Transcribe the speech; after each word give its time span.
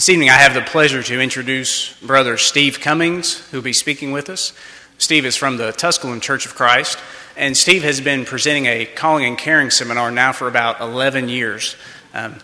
This 0.00 0.08
evening, 0.08 0.30
I 0.30 0.38
have 0.38 0.54
the 0.54 0.62
pleasure 0.62 1.02
to 1.02 1.20
introduce 1.20 1.92
Brother 2.00 2.38
Steve 2.38 2.80
Cummings, 2.80 3.46
who 3.50 3.58
will 3.58 3.62
be 3.62 3.74
speaking 3.74 4.12
with 4.12 4.30
us. 4.30 4.54
Steve 4.96 5.26
is 5.26 5.36
from 5.36 5.58
the 5.58 5.72
Tusculum 5.72 6.20
Church 6.20 6.46
of 6.46 6.54
Christ, 6.54 6.98
and 7.36 7.54
Steve 7.54 7.82
has 7.82 8.00
been 8.00 8.24
presenting 8.24 8.64
a 8.64 8.86
calling 8.86 9.26
and 9.26 9.36
caring 9.36 9.68
seminar 9.68 10.10
now 10.10 10.32
for 10.32 10.48
about 10.48 10.80
11 10.80 11.28
years. 11.28 11.76
Um, 12.14 12.36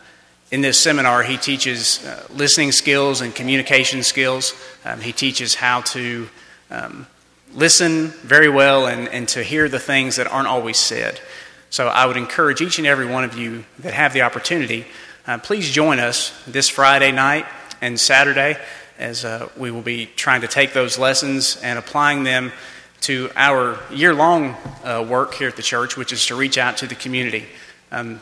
in 0.51 0.61
this 0.61 0.79
seminar, 0.79 1.23
he 1.23 1.39
teaches 1.39 2.05
uh, 2.05 2.27
listening 2.29 2.73
skills 2.73 3.23
and 3.23 3.35
communication 3.35 4.03
skills. 4.03 4.53
Um, 4.85 5.01
he 5.01 5.13
teaches 5.13 5.55
how 5.55 5.81
to 5.81 6.29
um, 6.71 7.07
listen 7.55 8.09
very 8.09 8.51
well 8.51 8.87
and, 8.87 9.09
and 9.09 9.27
to 9.29 9.43
hear 9.43 9.67
the 9.67 9.81
things 9.81 10.17
that 10.17 10.27
aren't 10.27 10.49
always 10.49 10.77
said. 10.77 11.23
So 11.71 11.89
I 11.89 12.05
would 12.05 12.19
encourage 12.19 12.61
each 12.61 12.77
and 12.77 12.87
every 12.87 13.07
one 13.07 13.25
of 13.25 13.35
you 13.39 13.65
that 13.79 13.95
have 13.95 14.13
the 14.13 14.21
opportunity 14.21 14.85
uh, 15.27 15.39
please 15.39 15.71
join 15.71 15.99
us 15.99 16.33
this 16.47 16.69
Friday 16.69 17.11
night 17.11 17.47
and 17.81 17.99
Saturday 17.99 18.57
as 18.99 19.25
uh, 19.25 19.49
we 19.57 19.71
will 19.71 19.83
be 19.83 20.07
trying 20.07 20.41
to 20.41 20.49
take 20.49 20.73
those 20.73 20.99
lessons 20.99 21.57
and 21.63 21.79
applying 21.79 22.23
them 22.23 22.53
to 23.01 23.29
our 23.35 23.79
year 23.91 24.15
long 24.15 24.57
uh, 24.85 25.05
work 25.07 25.35
here 25.35 25.49
at 25.49 25.57
the 25.57 25.63
church, 25.63 25.97
which 25.97 26.13
is 26.13 26.25
to 26.27 26.37
reach 26.37 26.57
out 26.59 26.79
to 26.79 26.87
the 26.87 26.95
community. 26.95 27.45
Um, 27.91 28.21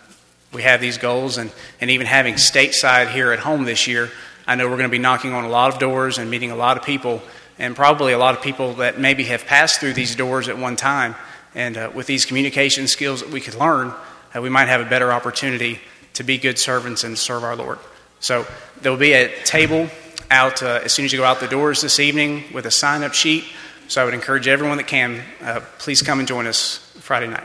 we 0.52 0.62
have 0.62 0.80
these 0.80 0.98
goals, 0.98 1.36
and, 1.36 1.52
and 1.80 1.90
even 1.90 2.06
having 2.06 2.34
stateside 2.34 3.10
here 3.10 3.32
at 3.32 3.38
home 3.38 3.64
this 3.64 3.86
year, 3.86 4.10
I 4.46 4.54
know 4.54 4.64
we're 4.64 4.76
going 4.76 4.88
to 4.88 4.88
be 4.88 4.98
knocking 4.98 5.32
on 5.32 5.44
a 5.44 5.48
lot 5.48 5.72
of 5.72 5.78
doors 5.78 6.18
and 6.18 6.30
meeting 6.30 6.50
a 6.50 6.56
lot 6.56 6.76
of 6.76 6.84
people, 6.84 7.22
and 7.58 7.76
probably 7.76 8.12
a 8.12 8.18
lot 8.18 8.34
of 8.34 8.42
people 8.42 8.74
that 8.74 8.98
maybe 8.98 9.24
have 9.24 9.46
passed 9.46 9.78
through 9.78 9.92
these 9.92 10.16
doors 10.16 10.48
at 10.48 10.58
one 10.58 10.76
time. 10.76 11.14
And 11.54 11.76
uh, 11.76 11.90
with 11.94 12.06
these 12.06 12.24
communication 12.24 12.88
skills 12.88 13.20
that 13.20 13.30
we 13.30 13.40
could 13.40 13.54
learn, 13.54 13.92
uh, 14.34 14.40
we 14.40 14.48
might 14.48 14.68
have 14.68 14.80
a 14.80 14.88
better 14.88 15.12
opportunity 15.12 15.80
to 16.14 16.22
be 16.22 16.38
good 16.38 16.58
servants 16.58 17.04
and 17.04 17.18
serve 17.18 17.44
our 17.44 17.56
Lord. 17.56 17.78
So 18.20 18.46
there 18.80 18.90
will 18.90 18.98
be 18.98 19.12
a 19.12 19.42
table 19.44 19.88
out 20.30 20.62
uh, 20.62 20.80
as 20.84 20.92
soon 20.92 21.04
as 21.04 21.12
you 21.12 21.18
go 21.18 21.24
out 21.24 21.40
the 21.40 21.48
doors 21.48 21.80
this 21.80 22.00
evening 22.00 22.44
with 22.52 22.66
a 22.66 22.70
sign 22.70 23.02
up 23.02 23.12
sheet. 23.12 23.44
So 23.88 24.00
I 24.00 24.04
would 24.04 24.14
encourage 24.14 24.48
everyone 24.48 24.78
that 24.78 24.86
can, 24.86 25.22
uh, 25.42 25.60
please 25.78 26.00
come 26.00 26.18
and 26.18 26.26
join 26.26 26.46
us 26.46 26.78
Friday 27.00 27.28
night. 27.28 27.44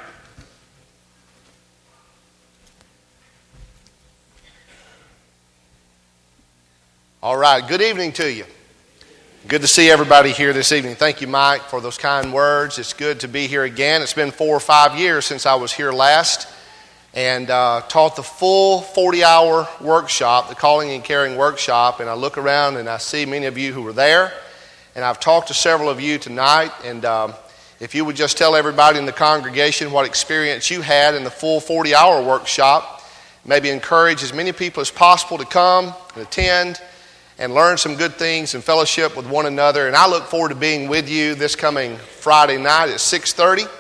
All 7.22 7.36
right, 7.36 7.68
good 7.68 7.82
evening 7.82 8.14
to 8.14 8.32
you. 8.32 8.46
Good 9.48 9.62
to 9.62 9.68
see 9.68 9.90
everybody 9.90 10.32
here 10.32 10.54
this 10.54 10.72
evening. 10.72 10.96
Thank 10.96 11.20
you, 11.22 11.28
Mike, 11.28 11.64
for 11.64 11.82
those 11.82 11.98
kind 11.98 12.34
words. 12.34 12.80
It's 12.80 12.94
good 12.94 13.22
to 13.22 13.28
be 13.28 13.48
here 13.48 13.64
again. 13.64 14.02
It's 14.02 14.14
been 14.14 14.32
four 14.32 14.56
or 14.56 14.62
five 14.62 14.98
years 14.98 15.26
since 15.26 15.46
I 15.46 15.56
was 15.56 15.74
here 15.74 15.92
last 15.92 16.48
and 17.14 17.50
uh, 17.50 17.82
taught 17.88 18.16
the 18.16 18.24
full 18.24 18.82
40 18.82 19.24
hour 19.24 19.68
workshop, 19.82 20.50
the 20.50 20.56
calling 20.56 20.92
and 20.92 21.04
caring 21.04 21.38
workshop. 21.38 22.00
And 22.00 22.10
I 22.10 22.14
look 22.14 22.38
around 22.38 22.78
and 22.78 22.88
I 22.88 22.98
see 22.98 23.26
many 23.26 23.46
of 23.46 23.58
you 23.58 23.74
who 23.74 23.82
were 23.82 23.94
there. 23.94 24.34
And 24.96 25.04
I've 25.04 25.20
talked 25.20 25.48
to 25.48 25.54
several 25.54 25.90
of 25.90 26.00
you 26.00 26.18
tonight. 26.18 26.72
And 26.84 27.06
um, 27.06 27.34
if 27.80 27.96
you 27.96 28.06
would 28.06 28.16
just 28.16 28.38
tell 28.38 28.56
everybody 28.56 29.00
in 29.00 29.06
the 29.06 29.12
congregation 29.12 29.92
what 29.92 30.06
experience 30.06 30.70
you 30.70 30.82
had 30.82 31.16
in 31.16 31.24
the 31.24 31.32
full 31.32 31.60
40 31.60 31.96
hour 31.96 32.24
workshop, 32.24 33.02
maybe 33.46 33.70
encourage 33.70 34.22
as 34.22 34.34
many 34.34 34.52
people 34.52 34.82
as 34.82 34.92
possible 34.92 35.38
to 35.38 35.46
come 35.46 35.94
and 36.14 36.24
attend 36.24 36.80
and 37.40 37.54
learn 37.54 37.78
some 37.78 37.96
good 37.96 38.14
things 38.16 38.54
and 38.54 38.64
fellowship 38.64 39.16
with 39.16 39.26
one 39.26 39.46
another. 39.46 39.88
And 39.88 39.96
I 39.96 40.08
look 40.10 40.26
forward 40.26 40.50
to 40.50 40.56
being 40.56 40.90
with 40.90 41.10
you 41.10 41.36
this 41.36 41.56
coming 41.56 41.96
Friday 41.96 42.58
night 42.58 42.90
at 42.90 43.00
630. 43.00 43.79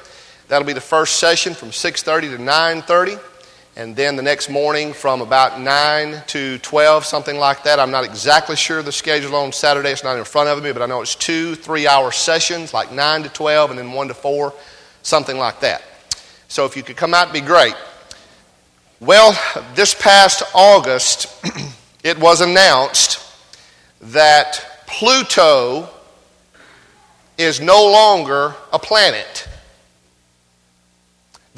That'll 0.50 0.66
be 0.66 0.73
the 0.73 0.81
first 0.81 1.17
session 1.17 1.53
from 1.53 1.72
6:30 1.72 2.36
to 2.36 2.42
9:30, 2.42 3.19
and 3.75 3.95
then 3.95 4.16
the 4.16 4.23
next 4.23 4.50
morning 4.50 4.94
from 4.94 5.22
about 5.22 5.59
9 5.59 6.23
to 6.25 6.58
12, 6.58 7.05
something 7.05 7.38
like 7.38 7.66
that. 7.66 7.80
I'm 7.80 7.92
not 7.92 8.03
exactly 8.03 8.55
sure 8.55 8.81
the 8.81 8.92
schedule 8.92 9.36
on 9.36 9.52
Saturday. 9.52 9.92
It's 9.92 10.03
not 10.03 10.17
in 10.17 10.23
front 10.23 10.50
of 10.50 10.64
me, 10.64 10.72
but 10.72 10.81
I 10.81 10.88
know 10.88 11.03
it's 11.03 11.14
two 11.14 11.53
three-hour 11.53 12.11
sessions, 12.11 12.73
like 12.73 12.92
9 12.92 13.23
to 13.23 13.30
12, 13.30 13.70
and 13.70 13.77
then 13.77 13.92
1 13.92 14.08
to 14.08 14.16
4, 14.16 14.52
something 15.03 15.38
like 15.38 15.59
that. 15.59 15.83
So 16.48 16.66
if 16.66 16.76
you 16.76 16.81
could 16.81 16.98
come 16.98 17.14
out, 17.14 17.30
it'd 17.30 17.33
be 17.33 17.48
great. 17.48 17.76
Well, 18.99 19.37
this 19.76 19.93
past 19.93 20.42
August, 20.55 21.27
it 22.04 22.17
was 22.17 22.42
announced 22.42 23.23
that 24.02 24.83
Pluto 24.87 25.87
is 27.37 27.61
no 27.61 27.86
longer 27.86 28.55
a 28.73 28.80
planet 28.80 29.45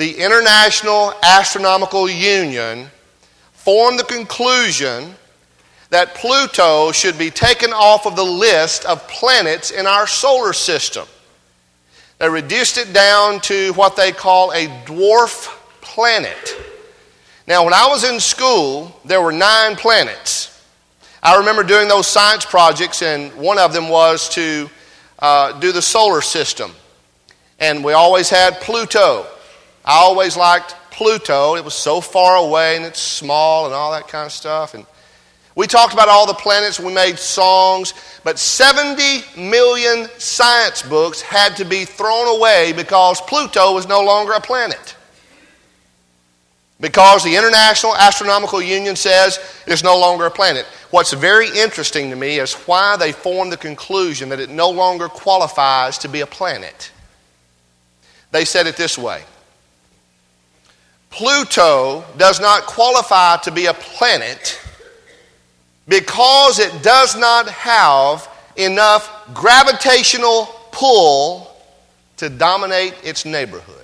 the 0.02 0.18
International 0.18 1.14
Astronomical 1.22 2.10
Union 2.10 2.90
formed 3.54 4.00
the 4.00 4.04
conclusion 4.04 5.14
that 5.92 6.16
Pluto 6.16 6.92
should 6.92 7.20
be 7.20 7.30
taken 7.30 7.72
off 7.72 8.08
of 8.08 8.16
the 8.16 8.24
list 8.24 8.84
of 8.86 9.08
planets 9.08 9.70
in 9.70 9.86
our 9.86 10.08
solar 10.08 10.54
system. 10.54 11.08
They 12.18 12.28
reduced 12.28 12.80
it 12.80 12.94
down 12.94 13.42
to 13.42 13.74
what 13.74 13.96
they 13.96 14.12
call 14.12 14.52
a 14.54 14.66
dwarf 14.86 15.56
planet. 15.82 16.56
Now, 17.46 17.64
when 17.64 17.76
I 17.76 17.86
was 17.86 18.04
in 18.04 18.20
school, 18.20 19.00
there 19.06 19.22
were 19.22 19.32
nine 19.32 19.76
planets. 19.76 20.66
I 21.22 21.38
remember 21.38 21.62
doing 21.62 21.88
those 21.88 22.08
science 22.08 22.44
projects, 22.44 23.04
and 23.04 23.32
one 23.36 23.60
of 23.60 23.72
them 23.72 23.88
was 23.88 24.30
to 24.30 24.68
uh, 25.20 25.60
do 25.60 25.72
the 25.72 25.82
solar 25.84 26.22
system. 26.22 26.72
And 27.60 27.84
we 27.84 27.94
always 27.94 28.32
had 28.32 28.60
Pluto. 28.62 29.28
I 29.84 29.98
always 29.98 30.38
liked 30.38 30.76
Pluto. 30.92 31.56
It 31.56 31.66
was 31.66 31.74
so 31.74 32.02
far 32.02 32.36
away 32.36 32.76
and 32.76 32.86
it's 32.86 33.00
small 33.00 33.66
and 33.66 33.74
all 33.74 33.92
that 33.92 34.08
kind 34.08 34.26
of 34.26 34.32
stuff. 34.32 34.74
And 34.74 34.86
we 35.56 35.68
talked 35.68 35.94
about 35.94 36.08
all 36.08 36.28
the 36.28 36.34
planets, 36.34 36.80
we 36.80 36.94
made 36.94 37.18
songs, 37.18 37.94
but 38.24 38.40
70 38.40 39.42
million 39.42 40.08
science 40.18 40.82
books 40.82 41.22
had 41.22 41.58
to 41.58 41.66
be 41.66 41.84
thrown 41.86 42.38
away 42.38 42.74
because 42.74 43.20
Pluto 43.22 43.74
was 43.74 43.88
no 43.88 44.02
longer 44.02 44.34
a 44.34 44.40
planet. 44.40 44.96
Because 46.80 47.24
the 47.24 47.36
International 47.36 47.96
Astronomical 47.96 48.62
Union 48.62 48.96
says 48.96 49.40
it's 49.68 49.84
no 49.84 50.00
longer 50.00 50.26
a 50.26 50.32
planet. 50.32 50.66
What's 50.90 51.14
very 51.14 51.48
interesting 51.48 52.10
to 52.10 52.16
me 52.16 52.40
is 52.40 52.54
why 52.54 52.98
they 52.98 53.12
formed 53.12 53.52
the 53.52 53.58
conclusion 53.58 54.30
that 54.30 54.40
it 54.40 54.50
no 54.50 54.70
longer 54.70 55.08
qualifies 55.08 56.00
to 56.00 56.08
be 56.08 56.22
a 56.22 56.26
planet. 56.26 56.92
They 58.32 58.46
said 58.46 58.68
it 58.68 58.78
this 58.78 58.98
way 58.98 59.24
Pluto 61.12 62.06
does 62.18 62.40
not 62.40 62.64
qualify 62.66 63.38
to 63.38 63.52
be 63.52 63.68
a 63.68 63.74
planet 63.74 64.60
because 65.88 66.58
it 66.60 66.82
does 66.82 67.18
not 67.18 67.50
have 67.50 68.28
enough 68.56 69.34
gravitational 69.34 70.46
pull 70.72 71.54
to 72.18 72.30
dominate 72.30 72.96
its 73.04 73.26
neighborhood. 73.26 73.78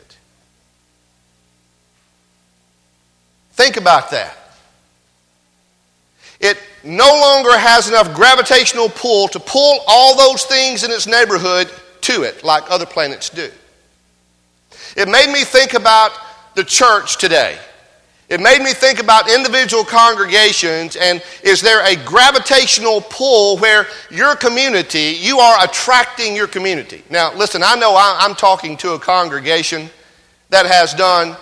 Think 3.52 3.76
about 3.78 4.12
that. 4.12 4.38
It 6.40 6.58
no 6.84 7.08
longer 7.08 7.58
has 7.58 7.90
enough 7.90 8.16
gravitational 8.16 8.88
pull 8.90 9.28
to 9.30 9.40
pull 9.40 9.80
all 9.88 10.16
those 10.16 10.46
things 10.46 10.84
in 10.84 10.92
its 10.92 11.08
neighborhood 11.08 11.70
to 12.02 12.24
it, 12.24 12.44
like 12.44 12.70
other 12.70 12.86
planets 12.86 13.30
do. 13.30 13.50
It 14.96 15.10
made 15.10 15.30
me 15.30 15.44
think 15.44 15.74
about 15.74 16.12
the 16.58 16.64
church 16.64 17.18
today. 17.18 17.56
It 18.30 18.42
made 18.42 18.62
me 18.64 18.74
think 18.74 19.00
about 19.00 19.30
individual 19.30 19.86
congregations 19.86 20.96
and 20.96 21.24
is 21.44 21.62
there 21.62 21.86
a 21.86 21.96
gravitational 22.04 23.00
pull 23.00 23.60
where 23.60 23.86
your 24.10 24.36
community, 24.36 25.16
you 25.20 25.38
are 25.38 25.64
attracting 25.64 26.36
your 26.36 26.48
community? 26.48 27.04
Now, 27.12 27.32
listen, 27.36 27.62
I 27.64 27.76
know 27.76 27.96
I'm 27.96 28.34
talking 28.34 28.76
to 28.78 28.94
a 28.94 29.00
congregation 29.00 29.88
that 30.50 30.66
has 30.66 30.96
done 30.96 31.38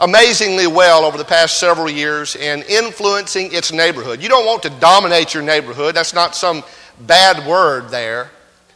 amazingly 0.00 0.66
well 0.66 1.06
over 1.06 1.16
the 1.16 1.24
past 1.24 1.58
several 1.58 1.88
years 1.88 2.36
in 2.36 2.62
influencing 2.68 3.54
its 3.54 3.72
neighborhood. 3.72 4.22
You 4.22 4.28
don't 4.28 4.44
want 4.44 4.62
to 4.64 4.70
dominate 4.80 5.32
your 5.32 5.42
neighborhood, 5.42 5.94
that's 5.94 6.12
not 6.12 6.36
some 6.36 6.62
bad 7.00 7.48
word 7.48 7.88
there. 7.88 8.30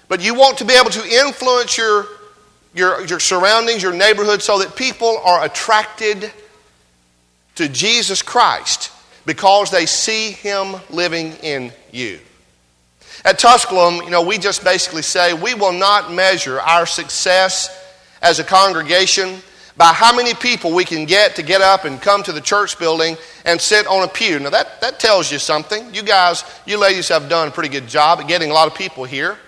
But 0.09 0.23
you 0.23 0.35
want 0.35 0.57
to 0.59 0.65
be 0.65 0.73
able 0.73 0.91
to 0.91 1.07
influence 1.07 1.77
your 1.77 2.07
your, 2.75 3.05
your 3.07 3.21
surroundings, 3.21 3.83
your 3.83 3.93
neighborhood, 3.93 4.43
so 4.43 4.59
that 4.59 4.77
people 4.77 5.19
are 5.25 5.45
attracted 5.45 6.33
to 7.57 7.69
Jesus 7.69 8.23
Christ 8.23 8.91
because 9.27 9.71
they 9.71 9.87
see 9.87 10.33
Him 10.33 10.77
living 10.91 11.33
in 11.43 11.73
you. 11.91 12.19
At 13.25 13.39
Tusculum, 13.39 13.97
you 13.97 14.11
know, 14.11 14.23
we 14.23 14.39
just 14.39 14.65
basically 14.65 15.03
say 15.03 15.33
we 15.35 15.55
will 15.55 15.73
not 15.73 16.13
measure 16.13 16.61
our 16.61 16.87
success 16.87 17.79
as 18.21 18.39
a 18.39 18.45
congregation 18.45 19.39
by 19.77 19.93
how 19.93 20.15
many 20.15 20.35
people 20.35 20.73
we 20.73 20.85
can 20.85 21.07
get 21.07 21.37
to 21.37 21.43
get 21.43 21.61
up 21.61 21.85
and 21.85 22.01
come 22.01 22.23
to 22.23 22.33
the 22.33 22.41
church 22.41 22.79
building 22.79 23.17
and 23.45 23.61
sit 23.61 23.87
on 23.87 24.03
a 24.03 24.09
pew. 24.09 24.39
Now, 24.39 24.51
that, 24.51 24.81
that 24.81 24.99
tells 24.99 25.31
you 25.31 25.39
something. 25.39 25.95
You 25.95 26.03
guys, 26.03 26.45
you 26.67 26.79
ladies 26.79 27.09
have 27.09 27.29
done 27.29 27.49
a 27.49 27.51
pretty 27.51 27.69
good 27.69 27.87
job 27.87 28.21
at 28.21 28.29
getting 28.29 28.51
a 28.51 28.55
lot 28.55 28.67
of 28.67 28.75
people 28.75 29.05
here 29.05 29.39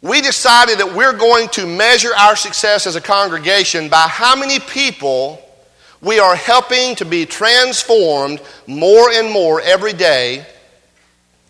we 0.00 0.20
decided 0.20 0.78
that 0.78 0.94
we're 0.94 1.16
going 1.16 1.48
to 1.50 1.66
measure 1.66 2.14
our 2.16 2.36
success 2.36 2.86
as 2.86 2.96
a 2.96 3.00
congregation 3.00 3.88
by 3.88 4.06
how 4.08 4.36
many 4.36 4.60
people 4.60 5.42
we 6.00 6.20
are 6.20 6.36
helping 6.36 6.94
to 6.96 7.04
be 7.04 7.26
transformed 7.26 8.40
more 8.66 9.10
and 9.10 9.30
more 9.30 9.60
every 9.60 9.92
day 9.92 10.46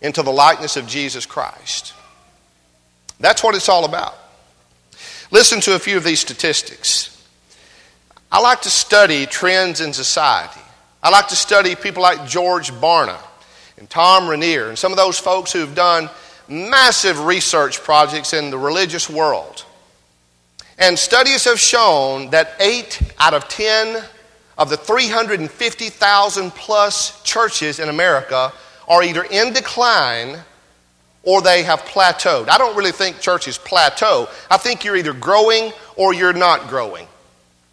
into 0.01 0.23
the 0.23 0.31
likeness 0.31 0.77
of 0.77 0.87
Jesus 0.87 1.25
Christ. 1.25 1.93
That's 3.19 3.43
what 3.43 3.53
it's 3.55 3.69
all 3.69 3.85
about. 3.85 4.15
Listen 5.29 5.61
to 5.61 5.75
a 5.75 5.79
few 5.79 5.97
of 5.97 6.03
these 6.03 6.19
statistics. 6.19 7.15
I 8.31 8.39
like 8.39 8.61
to 8.61 8.69
study 8.69 9.25
trends 9.25 9.81
in 9.81 9.93
society. 9.93 10.61
I 11.03 11.09
like 11.09 11.27
to 11.27 11.35
study 11.35 11.75
people 11.75 12.01
like 12.01 12.27
George 12.27 12.71
Barna 12.71 13.17
and 13.77 13.89
Tom 13.89 14.27
Rainer 14.27 14.69
and 14.69 14.77
some 14.77 14.91
of 14.91 14.97
those 14.97 15.19
folks 15.19 15.51
who've 15.53 15.75
done 15.75 16.09
massive 16.49 17.25
research 17.25 17.81
projects 17.81 18.33
in 18.33 18.49
the 18.49 18.57
religious 18.57 19.09
world. 19.09 19.65
And 20.77 20.97
studies 20.97 21.45
have 21.45 21.59
shown 21.59 22.29
that 22.29 22.55
8 22.59 23.13
out 23.19 23.33
of 23.33 23.47
10 23.49 24.03
of 24.57 24.69
the 24.69 24.77
350,000 24.77 26.51
plus 26.51 27.21
churches 27.23 27.79
in 27.79 27.89
America 27.89 28.51
are 28.87 29.03
either 29.03 29.23
in 29.23 29.53
decline 29.53 30.39
or 31.23 31.41
they 31.41 31.63
have 31.63 31.81
plateaued. 31.81 32.49
I 32.49 32.57
don't 32.57 32.75
really 32.75 32.91
think 32.91 33.19
churches 33.19 33.57
plateau. 33.57 34.27
I 34.49 34.57
think 34.57 34.83
you're 34.83 34.95
either 34.95 35.13
growing 35.13 35.71
or 35.95 36.13
you're 36.13 36.33
not 36.33 36.69
growing. 36.69 37.07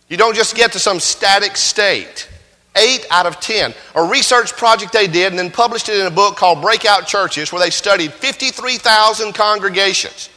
You 0.08 0.16
don't 0.16 0.36
just 0.36 0.54
get 0.54 0.72
to 0.72 0.78
some 0.78 1.00
static 1.00 1.56
state. 1.56 2.28
Eight 2.76 3.06
out 3.10 3.26
of 3.26 3.40
10. 3.40 3.74
A 3.94 4.04
research 4.04 4.52
project 4.52 4.92
they 4.92 5.06
did 5.06 5.32
and 5.32 5.38
then 5.38 5.50
published 5.50 5.88
it 5.88 5.98
in 5.98 6.06
a 6.06 6.10
book 6.10 6.36
called 6.36 6.60
Breakout 6.60 7.06
Churches, 7.06 7.50
where 7.50 7.60
they 7.60 7.70
studied 7.70 8.12
53,000 8.12 9.32
congregations 9.34 10.28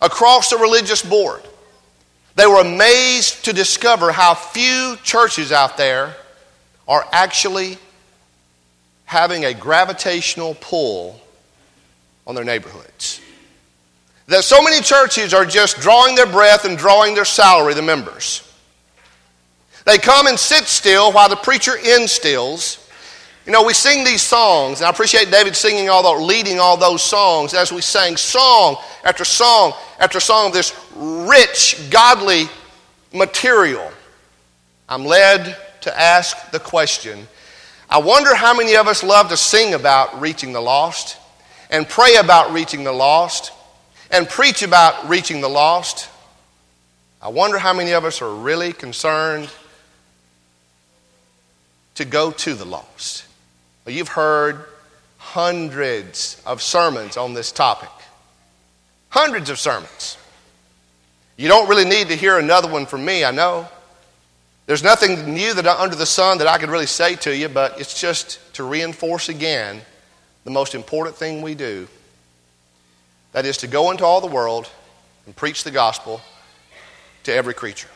across 0.00 0.50
the 0.50 0.58
religious 0.58 1.02
board. 1.02 1.42
They 2.34 2.46
were 2.46 2.60
amazed 2.60 3.46
to 3.46 3.52
discover 3.52 4.12
how 4.12 4.34
few 4.34 4.96
churches 5.02 5.52
out 5.52 5.76
there 5.76 6.16
are 6.88 7.06
actually 7.12 7.78
having 9.04 9.44
a 9.44 9.54
gravitational 9.54 10.54
pull 10.60 11.20
on 12.26 12.34
their 12.34 12.44
neighborhoods. 12.44 13.20
That 14.26 14.44
so 14.44 14.62
many 14.62 14.80
churches 14.80 15.34
are 15.34 15.44
just 15.44 15.78
drawing 15.80 16.14
their 16.14 16.26
breath 16.26 16.64
and 16.64 16.78
drawing 16.78 17.14
their 17.14 17.24
salary, 17.24 17.74
the 17.74 17.82
members. 17.82 18.48
They 19.84 19.98
come 19.98 20.26
and 20.26 20.38
sit 20.38 20.64
still 20.64 21.12
while 21.12 21.28
the 21.28 21.36
preacher 21.36 21.76
instills. 21.76 22.78
You 23.46 23.52
know, 23.52 23.64
we 23.64 23.74
sing 23.74 24.04
these 24.04 24.22
songs, 24.22 24.78
and 24.78 24.86
I 24.86 24.90
appreciate 24.90 25.30
David 25.30 25.56
singing 25.56 25.88
all 25.88 26.02
those, 26.02 26.24
leading 26.24 26.60
all 26.60 26.76
those 26.76 27.02
songs 27.02 27.54
as 27.54 27.72
we 27.72 27.80
sang 27.80 28.16
song 28.16 28.76
after 29.04 29.24
song 29.24 29.72
after 29.98 30.20
song 30.20 30.48
of 30.48 30.52
this 30.52 30.72
rich, 30.94 31.88
godly 31.90 32.44
material. 33.12 33.90
I'm 34.88 35.04
led 35.04 35.56
to 35.80 36.00
ask 36.00 36.50
the 36.52 36.60
question 36.60 37.26
I 37.90 37.98
wonder 37.98 38.34
how 38.34 38.54
many 38.54 38.76
of 38.76 38.86
us 38.86 39.02
love 39.02 39.28
to 39.28 39.36
sing 39.36 39.74
about 39.74 40.20
reaching 40.20 40.52
the 40.52 40.62
lost, 40.62 41.18
and 41.68 41.88
pray 41.88 42.16
about 42.16 42.52
reaching 42.52 42.84
the 42.84 42.92
lost, 42.92 43.52
and 44.10 44.28
preach 44.28 44.62
about 44.62 45.08
reaching 45.08 45.40
the 45.40 45.48
lost. 45.48 46.08
I 47.20 47.28
wonder 47.28 47.58
how 47.58 47.72
many 47.74 47.90
of 47.90 48.04
us 48.04 48.22
are 48.22 48.32
really 48.32 48.72
concerned 48.72 49.50
to 51.96 52.04
go 52.04 52.30
to 52.30 52.54
the 52.54 52.64
lost. 52.64 53.24
You've 53.86 54.08
heard 54.08 54.64
hundreds 55.18 56.40
of 56.46 56.62
sermons 56.62 57.16
on 57.16 57.34
this 57.34 57.52
topic. 57.52 57.90
Hundreds 59.08 59.50
of 59.50 59.58
sermons. 59.58 60.16
You 61.36 61.48
don't 61.48 61.68
really 61.68 61.84
need 61.84 62.08
to 62.08 62.16
hear 62.16 62.38
another 62.38 62.68
one 62.68 62.86
from 62.86 63.04
me, 63.04 63.24
I 63.24 63.30
know. 63.30 63.68
There's 64.66 64.82
nothing 64.82 65.34
new 65.34 65.52
that 65.54 65.66
under 65.66 65.96
the 65.96 66.06
sun 66.06 66.38
that 66.38 66.46
I 66.46 66.58
could 66.58 66.70
really 66.70 66.86
say 66.86 67.16
to 67.16 67.36
you, 67.36 67.48
but 67.48 67.80
it's 67.80 68.00
just 68.00 68.38
to 68.54 68.64
reinforce 68.64 69.28
again 69.28 69.80
the 70.44 70.50
most 70.50 70.74
important 70.74 71.16
thing 71.16 71.42
we 71.42 71.54
do. 71.54 71.88
That 73.32 73.46
is 73.46 73.56
to 73.58 73.66
go 73.66 73.90
into 73.90 74.04
all 74.04 74.20
the 74.20 74.26
world 74.26 74.70
and 75.26 75.34
preach 75.34 75.64
the 75.64 75.70
gospel 75.70 76.20
to 77.24 77.34
every 77.34 77.54
creature. 77.54 77.88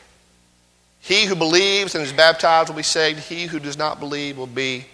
He 1.07 1.25
who 1.25 1.37
believes 1.37 1.95
and 1.95 2.03
is 2.03 2.13
baptized 2.13 2.69
will 2.69 2.77
be 2.77 2.83
saved. 2.83 3.21
He 3.21 3.47
who 3.47 3.61
does 3.61 3.79
not 3.79 4.01
believe 4.01 4.37
will 4.37 4.49
be 4.49 4.87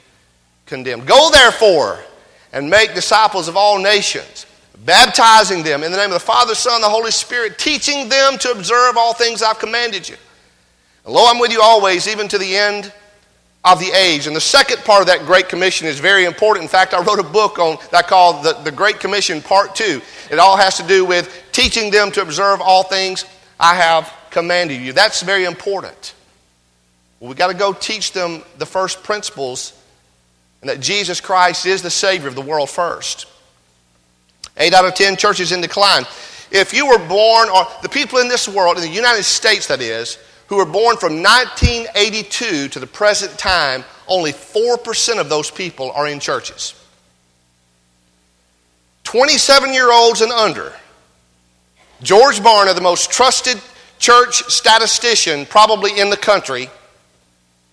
condemned. 0.67 1.07
Go 1.07 1.31
therefore 1.31 2.01
and 2.53 2.69
make 2.69 2.95
disciples 2.95 3.49
of 3.49 3.57
all 3.57 3.79
nations, 3.79 4.45
baptizing 4.85 5.63
them 5.63 5.83
in 5.83 5.91
the 5.91 5.97
name 5.97 6.09
of 6.09 6.13
the 6.13 6.21
Father, 6.21 6.55
Son, 6.55 6.75
and 6.75 6.85
the 6.85 6.89
Holy 6.89 7.11
Spirit, 7.11 7.59
teaching 7.59 8.11
them 8.11 8.37
to 8.37 8.51
observe 8.51 8.99
all 8.99 9.15
things 9.15 9.43
I've 9.43 9.59
commanded 9.59 10.07
you. 10.07 10.17
And 11.07 11.15
lo, 11.15 11.25
I'm 11.27 11.39
with 11.39 11.51
you 11.51 11.63
always, 11.63 12.07
even 12.07 12.29
to 12.29 12.37
the 12.37 12.57
end 12.57 12.93
of 13.65 13.81
the 13.81 13.91
age. 13.93 14.27
And 14.27 14.37
the 14.37 14.41
second 14.41 14.85
part 14.85 15.01
of 15.01 15.07
that 15.07 15.25
Great 15.25 15.49
Commission 15.49 15.87
is 15.87 15.99
very 15.99 16.27
important. 16.27 16.65
In 16.65 16.69
fact, 16.69 16.93
I 16.93 17.03
wrote 17.03 17.21
a 17.21 17.23
book 17.23 17.59
on 17.59 17.79
that 17.91 18.07
called 18.07 18.45
the, 18.45 18.53
the 18.65 18.73
Great 18.73 19.01
Commission 19.01 19.41
Part 19.41 19.75
2. 19.75 20.03
It 20.31 20.39
all 20.39 20.59
has 20.59 20.77
to 20.77 20.87
do 20.87 21.07
with 21.07 21.43
teaching 21.53 21.91
them 21.91 22.11
to 22.13 22.21
observe 22.21 22.61
all 22.61 22.83
things 22.83 23.25
I 23.59 23.77
have 23.77 24.13
commanded 24.33 24.81
you. 24.81 24.93
That's 24.93 25.23
very 25.23 25.45
important. 25.45 26.15
We've 27.21 27.37
got 27.37 27.49
to 27.49 27.55
go 27.55 27.73
teach 27.73 28.13
them 28.13 28.43
the 28.59 28.67
first 28.67 29.05
principles 29.05 29.79
and 30.61 30.69
that 30.69 30.81
Jesus 30.81 31.21
Christ 31.21 31.67
is 31.67 31.83
the 31.83 31.91
Savior 31.91 32.29
of 32.29 32.35
the 32.35 32.43
world 32.43 32.69
first. 32.69 33.27
Eight 34.57 34.75
out 34.75 34.85
of 34.85 34.95
ten 34.95 35.17
churches 35.17 35.53
in 35.53 35.61
decline. 35.61 36.05
If 36.51 36.75
you 36.75 36.87
were 36.87 36.99
born, 36.99 37.49
or 37.49 37.67
the 37.83 37.89
people 37.89 38.19
in 38.19 38.29
this 38.29 38.49
world, 38.49 38.77
in 38.77 38.83
the 38.83 38.89
United 38.89 39.23
States 39.23 39.69
that 39.69 39.81
is, 39.81 40.19
who 40.49 40.57
were 40.57 40.67
born 40.67 40.97
from 40.97 41.23
1982 41.23 42.69
to 42.69 42.79
the 42.79 42.87
present 42.87 43.39
time, 43.39 43.85
only 44.07 44.33
4% 44.33 45.21
of 45.21 45.29
those 45.29 45.51
people 45.51 45.91
are 45.93 46.07
in 46.07 46.21
churches. 46.21 46.75
27 49.05 49.73
year 49.73 49.91
olds 49.91 50.21
and 50.21 50.33
under. 50.33 50.73
George 52.03 52.41
Barna, 52.41 52.75
the 52.75 52.81
most 52.81 53.11
trusted 53.11 53.61
church 54.03 54.43
statistician 54.51 55.47
probably 55.47 55.99
in 55.99 56.11
the 56.11 56.17
country 56.17 56.69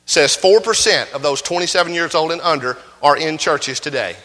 says 0.05 0.37
4% 0.37 1.11
of 1.11 1.23
those 1.23 1.41
27 1.41 1.93
years 1.93 2.13
old 2.13 2.31
and 2.31 2.39
under 2.41 2.77
are 3.01 3.17
in 3.17 3.37
churches 3.37 3.79
today. 3.79 4.15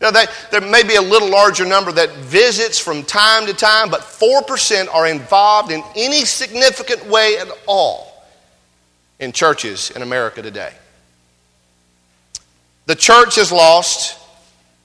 Now, 0.00 0.10
they, 0.10 0.26
there 0.52 0.60
may 0.60 0.82
be 0.84 0.94
a 0.94 1.02
little 1.02 1.30
larger 1.30 1.64
number 1.64 1.90
that 1.92 2.10
visits 2.10 2.78
from 2.78 3.02
time 3.02 3.46
to 3.46 3.54
time, 3.54 3.90
but 3.90 4.02
4% 4.02 4.94
are 4.94 5.08
involved 5.08 5.72
in 5.72 5.82
any 5.96 6.24
significant 6.24 7.04
way 7.06 7.38
at 7.38 7.48
all 7.66 8.22
in 9.18 9.32
churches 9.32 9.90
in 9.90 10.02
America 10.02 10.42
today. 10.42 10.72
The 12.86 12.94
church 12.94 13.36
has 13.36 13.50
lost 13.50 14.18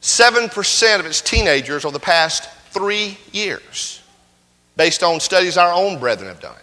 7% 0.02 1.00
of 1.00 1.06
its 1.06 1.22
teenagers 1.22 1.86
over 1.86 1.94
the 1.94 2.00
past 2.00 2.50
three 2.72 3.18
years 3.32 4.03
based 4.76 5.04
on 5.04 5.20
studies 5.20 5.58
our 5.58 5.72
own 5.72 6.00
brethren 6.00 6.30
have 6.30 6.42
done. 6.42 6.56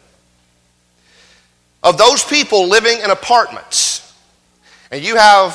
Of 1.82 1.96
those 1.96 2.22
people 2.22 2.68
living 2.68 3.00
in 3.00 3.10
apartments, 3.10 4.14
and 4.90 5.02
you 5.02 5.16
have 5.16 5.54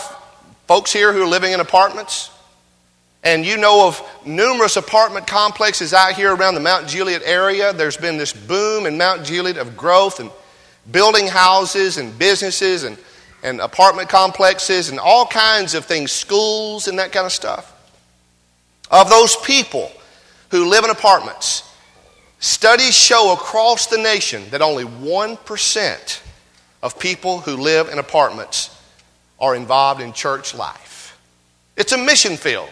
folks 0.68 0.92
here 0.92 1.14
who 1.14 1.22
are 1.24 1.28
living 1.28 1.52
in 1.52 1.60
apartments, 1.60 2.32
and 3.24 3.46
you 3.46 3.58
know 3.58 3.88
of 3.88 4.02
numerous 4.26 4.78
apartment 4.78 5.28
complexes 5.28 5.94
out 5.94 6.14
here 6.14 6.34
around 6.34 6.54
the 6.54 6.60
Mount 6.60 6.88
Juliet 6.88 7.24
area. 7.26 7.74
There's 7.74 7.98
been 7.98 8.18
this 8.18 8.34
boom 8.34 8.86
in 8.86 8.98
Mount 8.98 9.26
Juliet 9.26 9.58
of 9.58 9.76
growth 9.76 10.20
and 10.20 10.30
building 10.92 11.28
houses 11.28 11.98
and 11.98 12.18
businesses 12.18 12.84
and, 12.84 12.98
and 13.44 13.60
apartment 13.62 14.10
complexes 14.10 14.90
and 14.90 15.00
all 15.00 15.26
kinds 15.26 15.74
of 15.74 15.86
things, 15.86 16.12
schools 16.12 16.88
and 16.88 17.00
that 17.00 17.12
kind 17.12 17.26
of 17.26 17.32
stuff. 17.32 17.72
Of 18.92 19.10
those 19.10 19.36
people 19.38 19.92
who 20.52 20.70
live 20.70 20.84
in 20.84 20.92
apartments, 20.92 21.64
Studies 22.40 22.96
show 22.96 23.34
across 23.34 23.88
the 23.88 23.98
nation 23.98 24.44
that 24.52 24.62
only 24.62 24.84
1% 24.84 26.22
of 26.84 27.00
people 27.00 27.40
who 27.40 27.56
live 27.56 27.90
in 27.90 27.98
apartments 27.98 28.70
are 29.40 29.56
involved 29.56 30.02
in 30.02 30.14
church 30.14 30.54
life. 30.54 31.20
It's 31.76 31.92
a 31.92 31.98
mission 31.98 32.38
field. 32.38 32.70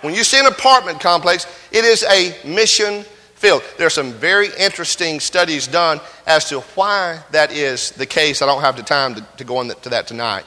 When 0.00 0.14
you 0.14 0.24
see 0.24 0.38
an 0.38 0.46
apartment 0.46 1.00
complex, 1.00 1.46
it 1.70 1.84
is 1.84 2.04
a 2.04 2.36
mission 2.46 3.04
field. 3.34 3.62
There 3.76 3.86
are 3.86 3.90
some 3.90 4.12
very 4.12 4.48
interesting 4.58 5.20
studies 5.20 5.66
done 5.66 6.00
as 6.26 6.48
to 6.48 6.60
why 6.60 7.20
that 7.32 7.52
is 7.52 7.90
the 7.90 8.06
case. 8.06 8.42
I 8.42 8.46
don't 8.46 8.62
have 8.62 8.76
the 8.76 8.82
time 8.82 9.14
to, 9.16 9.26
to 9.38 9.44
go 9.44 9.60
into 9.60 9.88
that 9.88 10.06
tonight. 10.06 10.44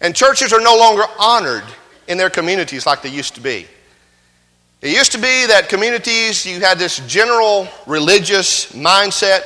And 0.00 0.14
churches 0.14 0.52
are 0.52 0.60
no 0.60 0.76
longer 0.76 1.04
honored 1.18 1.64
in 2.08 2.16
their 2.16 2.30
communities 2.30 2.86
like 2.86 3.02
they 3.02 3.10
used 3.10 3.34
to 3.34 3.40
be. 3.40 3.66
It 4.82 4.96
used 4.96 5.12
to 5.12 5.18
be 5.18 5.46
that 5.46 5.68
communities, 5.68 6.46
you 6.46 6.60
had 6.60 6.78
this 6.78 7.06
general 7.06 7.68
religious 7.86 8.72
mindset, 8.72 9.44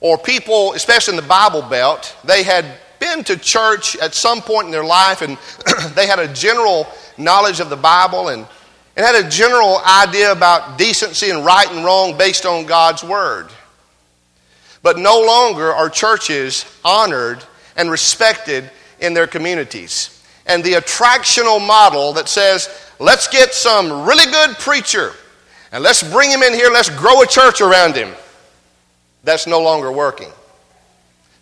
or 0.00 0.18
people, 0.18 0.72
especially 0.72 1.16
in 1.16 1.22
the 1.22 1.28
Bible 1.28 1.62
Belt, 1.62 2.16
they 2.24 2.42
had 2.42 2.64
been 2.98 3.22
to 3.24 3.36
church 3.36 3.96
at 3.98 4.12
some 4.12 4.40
point 4.40 4.66
in 4.66 4.72
their 4.72 4.84
life 4.84 5.22
and 5.22 5.38
they 5.94 6.06
had 6.08 6.18
a 6.18 6.32
general 6.32 6.88
knowledge 7.16 7.60
of 7.60 7.70
the 7.70 7.76
Bible 7.76 8.28
and, 8.28 8.46
and 8.96 9.06
had 9.06 9.24
a 9.24 9.28
general 9.28 9.78
idea 9.86 10.32
about 10.32 10.78
decency 10.78 11.30
and 11.30 11.44
right 11.44 11.70
and 11.70 11.84
wrong 11.84 12.18
based 12.18 12.44
on 12.44 12.66
God's 12.66 13.04
Word. 13.04 13.48
But 14.82 14.98
no 14.98 15.20
longer 15.20 15.72
are 15.72 15.88
churches 15.88 16.64
honored 16.84 17.42
and 17.76 17.88
respected 17.88 18.68
in 18.98 19.14
their 19.14 19.26
communities. 19.28 20.12
and 20.46 20.62
the 20.62 20.74
attractional 20.74 21.64
model 21.64 22.12
that 22.14 22.28
says, 22.28 22.85
let's 22.98 23.28
get 23.28 23.54
some 23.54 24.06
really 24.06 24.30
good 24.30 24.56
preacher 24.58 25.12
and 25.72 25.82
let's 25.82 26.02
bring 26.02 26.30
him 26.30 26.42
in 26.42 26.54
here, 26.54 26.70
let's 26.70 26.90
grow 26.90 27.22
a 27.22 27.26
church 27.26 27.60
around 27.60 27.94
him. 27.94 28.14
That's 29.24 29.46
no 29.46 29.60
longer 29.60 29.90
working. 29.90 30.30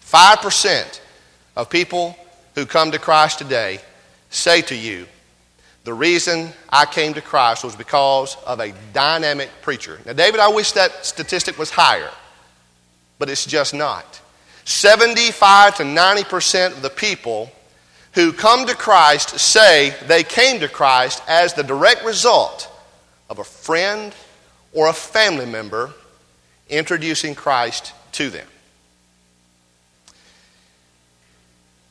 5% 0.02 1.00
of 1.56 1.68
people 1.68 2.16
who 2.54 2.66
come 2.66 2.90
to 2.92 2.98
Christ 2.98 3.38
today 3.38 3.78
say 4.30 4.62
to 4.62 4.74
you, 4.74 5.06
the 5.84 5.92
reason 5.92 6.50
I 6.70 6.86
came 6.86 7.12
to 7.14 7.20
Christ 7.20 7.62
was 7.62 7.76
because 7.76 8.36
of 8.46 8.58
a 8.58 8.72
dynamic 8.94 9.50
preacher. 9.60 10.00
Now, 10.06 10.14
David, 10.14 10.40
I 10.40 10.48
wish 10.48 10.72
that 10.72 11.04
statistic 11.04 11.58
was 11.58 11.70
higher, 11.70 12.10
but 13.18 13.28
it's 13.28 13.44
just 13.44 13.74
not. 13.74 14.20
75 14.64 15.76
to 15.76 15.82
90% 15.82 16.68
of 16.68 16.80
the 16.80 16.88
people 16.88 17.52
who 18.14 18.32
come 18.32 18.66
to 18.66 18.74
Christ 18.74 19.38
say 19.40 19.94
they 20.06 20.22
came 20.22 20.60
to 20.60 20.68
Christ 20.68 21.22
as 21.26 21.54
the 21.54 21.62
direct 21.62 22.04
result 22.04 22.70
of 23.28 23.38
a 23.38 23.44
friend 23.44 24.14
or 24.72 24.88
a 24.88 24.92
family 24.92 25.46
member 25.46 25.92
introducing 26.68 27.34
Christ 27.34 27.92
to 28.12 28.30
them. 28.30 28.46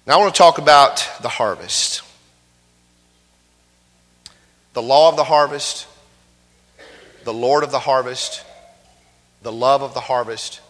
Now, 0.05 0.15
I 0.15 0.21
want 0.21 0.33
to 0.33 0.37
talk 0.37 0.57
about 0.57 1.07
the 1.21 1.29
harvest 1.29 2.01
the 4.73 4.81
law 4.81 5.07
of 5.07 5.15
the 5.17 5.23
harvest, 5.23 5.85
the 7.25 7.33
Lord 7.33 7.63
of 7.63 7.71
the 7.71 7.79
harvest, 7.79 8.43
the 9.43 9.51
love 9.51 9.83
of 9.83 9.93
the 9.93 9.99
harvest, 9.99 10.61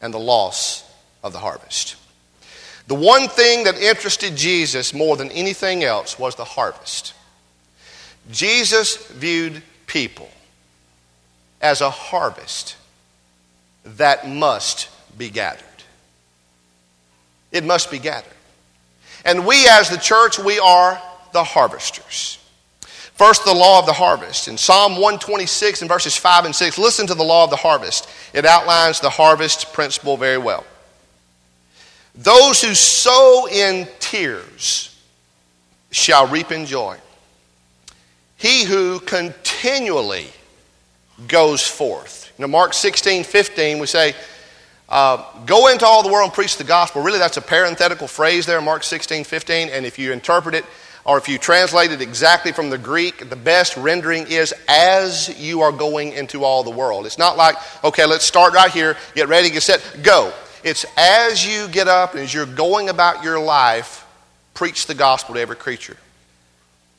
and 0.00 0.12
the 0.12 0.18
loss 0.18 0.82
of 1.22 1.32
the 1.32 1.38
harvest. 1.38 1.94
The 2.86 2.94
one 2.94 3.28
thing 3.28 3.64
that 3.64 3.78
interested 3.78 4.36
Jesus 4.36 4.92
more 4.92 5.16
than 5.16 5.30
anything 5.30 5.84
else 5.84 6.18
was 6.18 6.34
the 6.34 6.44
harvest. 6.44 7.14
Jesus 8.30 8.96
viewed 9.08 9.62
people 9.86 10.30
as 11.60 11.80
a 11.80 11.90
harvest 11.90 12.76
that 13.84 14.28
must 14.28 14.88
be 15.16 15.30
gathered. 15.30 15.64
It 17.52 17.64
must 17.64 17.90
be 17.90 17.98
gathered. 17.98 18.32
And 19.24 19.46
we, 19.46 19.66
as 19.68 19.90
the 19.90 19.98
church, 19.98 20.38
we 20.38 20.58
are 20.58 21.00
the 21.32 21.44
harvesters. 21.44 22.38
First, 23.14 23.44
the 23.44 23.52
law 23.52 23.80
of 23.80 23.86
the 23.86 23.92
harvest. 23.92 24.48
In 24.48 24.56
Psalm 24.56 24.92
126 24.92 25.82
and 25.82 25.90
verses 25.90 26.16
5 26.16 26.46
and 26.46 26.54
6, 26.54 26.78
listen 26.78 27.06
to 27.06 27.14
the 27.14 27.22
law 27.22 27.44
of 27.44 27.50
the 27.50 27.56
harvest. 27.56 28.08
It 28.32 28.46
outlines 28.46 29.00
the 29.00 29.10
harvest 29.10 29.74
principle 29.74 30.16
very 30.16 30.38
well. 30.38 30.64
Those 32.14 32.62
who 32.62 32.74
sow 32.74 33.46
in 33.46 33.86
tears 33.98 34.96
shall 35.90 36.26
reap 36.26 36.52
in 36.52 36.66
joy. 36.66 36.96
He 38.36 38.64
who 38.64 39.00
continually 39.00 40.26
goes 41.28 41.66
forth. 41.66 42.32
You 42.38 42.42
know, 42.42 42.48
Mark 42.48 42.72
16, 42.72 43.24
15, 43.24 43.78
we 43.78 43.86
say, 43.86 44.14
uh, 44.88 45.22
go 45.46 45.68
into 45.68 45.86
all 45.86 46.02
the 46.02 46.10
world 46.10 46.24
and 46.24 46.34
preach 46.34 46.56
the 46.56 46.64
gospel. 46.64 47.02
Really, 47.02 47.18
that's 47.18 47.36
a 47.36 47.42
parenthetical 47.42 48.08
phrase 48.08 48.46
there, 48.46 48.60
Mark 48.60 48.82
16, 48.82 49.24
15. 49.24 49.68
And 49.68 49.86
if 49.86 49.98
you 49.98 50.12
interpret 50.12 50.54
it 50.54 50.64
or 51.04 51.16
if 51.16 51.28
you 51.28 51.38
translate 51.38 51.92
it 51.92 52.00
exactly 52.00 52.52
from 52.52 52.70
the 52.70 52.78
Greek, 52.78 53.28
the 53.30 53.36
best 53.36 53.76
rendering 53.76 54.26
is 54.28 54.52
as 54.68 55.38
you 55.40 55.60
are 55.60 55.72
going 55.72 56.12
into 56.12 56.44
all 56.44 56.64
the 56.64 56.70
world. 56.70 57.06
It's 57.06 57.18
not 57.18 57.36
like, 57.36 57.56
okay, 57.84 58.04
let's 58.04 58.24
start 58.24 58.52
right 58.52 58.70
here, 58.70 58.96
get 59.14 59.28
ready, 59.28 59.50
get 59.50 59.62
set, 59.62 60.02
go. 60.02 60.32
It's 60.62 60.84
as 60.96 61.46
you 61.46 61.68
get 61.68 61.88
up 61.88 62.12
and 62.12 62.22
as 62.22 62.34
you're 62.34 62.46
going 62.46 62.88
about 62.88 63.24
your 63.24 63.40
life, 63.40 64.06
preach 64.54 64.86
the 64.86 64.94
gospel 64.94 65.34
to 65.34 65.40
every 65.40 65.56
creature. 65.56 65.96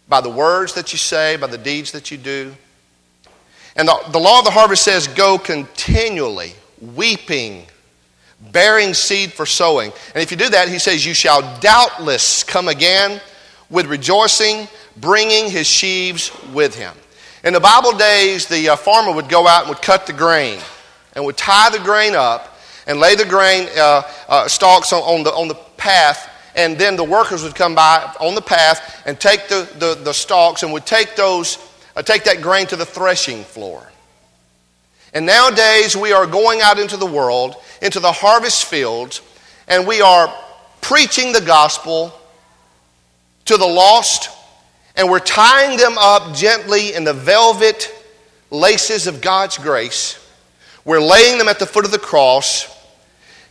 By 0.10 0.22
the 0.22 0.30
words 0.30 0.74
that 0.74 0.92
you 0.92 0.98
say, 0.98 1.36
by 1.36 1.48
the 1.48 1.58
deeds 1.58 1.92
that 1.92 2.12
you 2.12 2.18
do. 2.18 2.56
And 3.76 3.88
the, 3.88 3.98
the 4.12 4.20
law 4.20 4.40
of 4.40 4.46
the 4.46 4.52
harvest 4.52 4.84
says, 4.84 5.08
go 5.08 5.38
continually, 5.38 6.54
weeping, 6.96 7.66
bearing 8.52 8.94
seed 8.94 9.32
for 9.32 9.46
sowing. 9.46 9.92
And 10.14 10.22
if 10.22 10.32
you 10.32 10.38
do 10.38 10.50
that, 10.50 10.68
he 10.68 10.80
says, 10.80 11.06
you 11.06 11.14
shall 11.14 11.60
doubtless 11.60 12.44
come 12.44 12.68
again 12.68 13.22
with 13.70 13.86
rejoicing, 13.86 14.68
bringing 14.98 15.50
his 15.50 15.68
sheaves 15.68 16.32
with 16.52 16.76
him. 16.76 16.94
In 17.44 17.54
the 17.54 17.60
Bible 17.60 17.94
days, 17.94 18.48
the 18.48 18.70
uh, 18.70 18.76
farmer 18.76 19.14
would 19.14 19.30
go 19.30 19.48
out 19.48 19.62
and 19.62 19.70
would 19.70 19.82
cut 19.82 20.06
the 20.06 20.14
grain 20.14 20.60
and 21.14 21.26
would 21.26 21.38
tie 21.38 21.70
the 21.70 21.80
grain 21.80 22.16
up 22.16 22.51
and 22.92 23.00
lay 23.00 23.16
the 23.16 23.26
grain 23.26 23.70
uh, 23.78 24.04
uh, 24.28 24.48
stalks 24.50 24.92
on, 24.92 25.02
on, 25.04 25.24
the, 25.24 25.32
on 25.32 25.48
the 25.48 25.56
path. 25.78 26.30
And 26.58 26.78
then 26.78 26.98
the 26.98 27.06
workers 27.06 27.42
would 27.42 27.56
come 27.56 27.74
by 27.74 28.14
on 28.20 28.36
the 28.36 28.42
path 28.42 29.02
and 29.06 29.18
take 29.18 29.48
the, 29.48 29.66
the, 29.80 29.96
the 30.04 30.14
stalks 30.14 30.62
and 30.64 30.74
would 30.74 30.86
take, 30.86 31.16
those, 31.16 31.58
uh, 31.96 32.02
take 32.02 32.26
that 32.26 32.42
grain 32.42 32.68
to 32.68 32.76
the 32.76 32.86
threshing 32.86 33.46
floor. 33.46 33.90
And 35.14 35.26
nowadays, 35.26 35.96
we 35.96 36.12
are 36.12 36.28
going 36.28 36.60
out 36.60 36.80
into 36.80 36.98
the 36.98 37.06
world, 37.06 37.56
into 37.82 38.02
the 38.02 38.12
harvest 38.12 38.66
fields, 38.66 39.22
and 39.70 39.88
we 39.88 40.02
are 40.02 40.34
preaching 40.82 41.32
the 41.32 41.40
gospel 41.40 42.14
to 43.46 43.56
the 43.56 43.66
lost, 43.66 44.30
and 44.98 45.10
we're 45.10 45.20
tying 45.20 45.78
them 45.78 45.98
up 45.98 46.36
gently 46.36 46.94
in 46.94 47.06
the 47.06 47.14
velvet 47.14 47.90
laces 48.50 49.08
of 49.08 49.22
God's 49.22 49.58
grace. 49.58 50.18
We're 50.84 51.02
laying 51.02 51.38
them 51.38 51.48
at 51.48 51.60
the 51.60 51.66
foot 51.66 51.86
of 51.86 51.92
the 51.92 52.00
cross, 52.00 52.68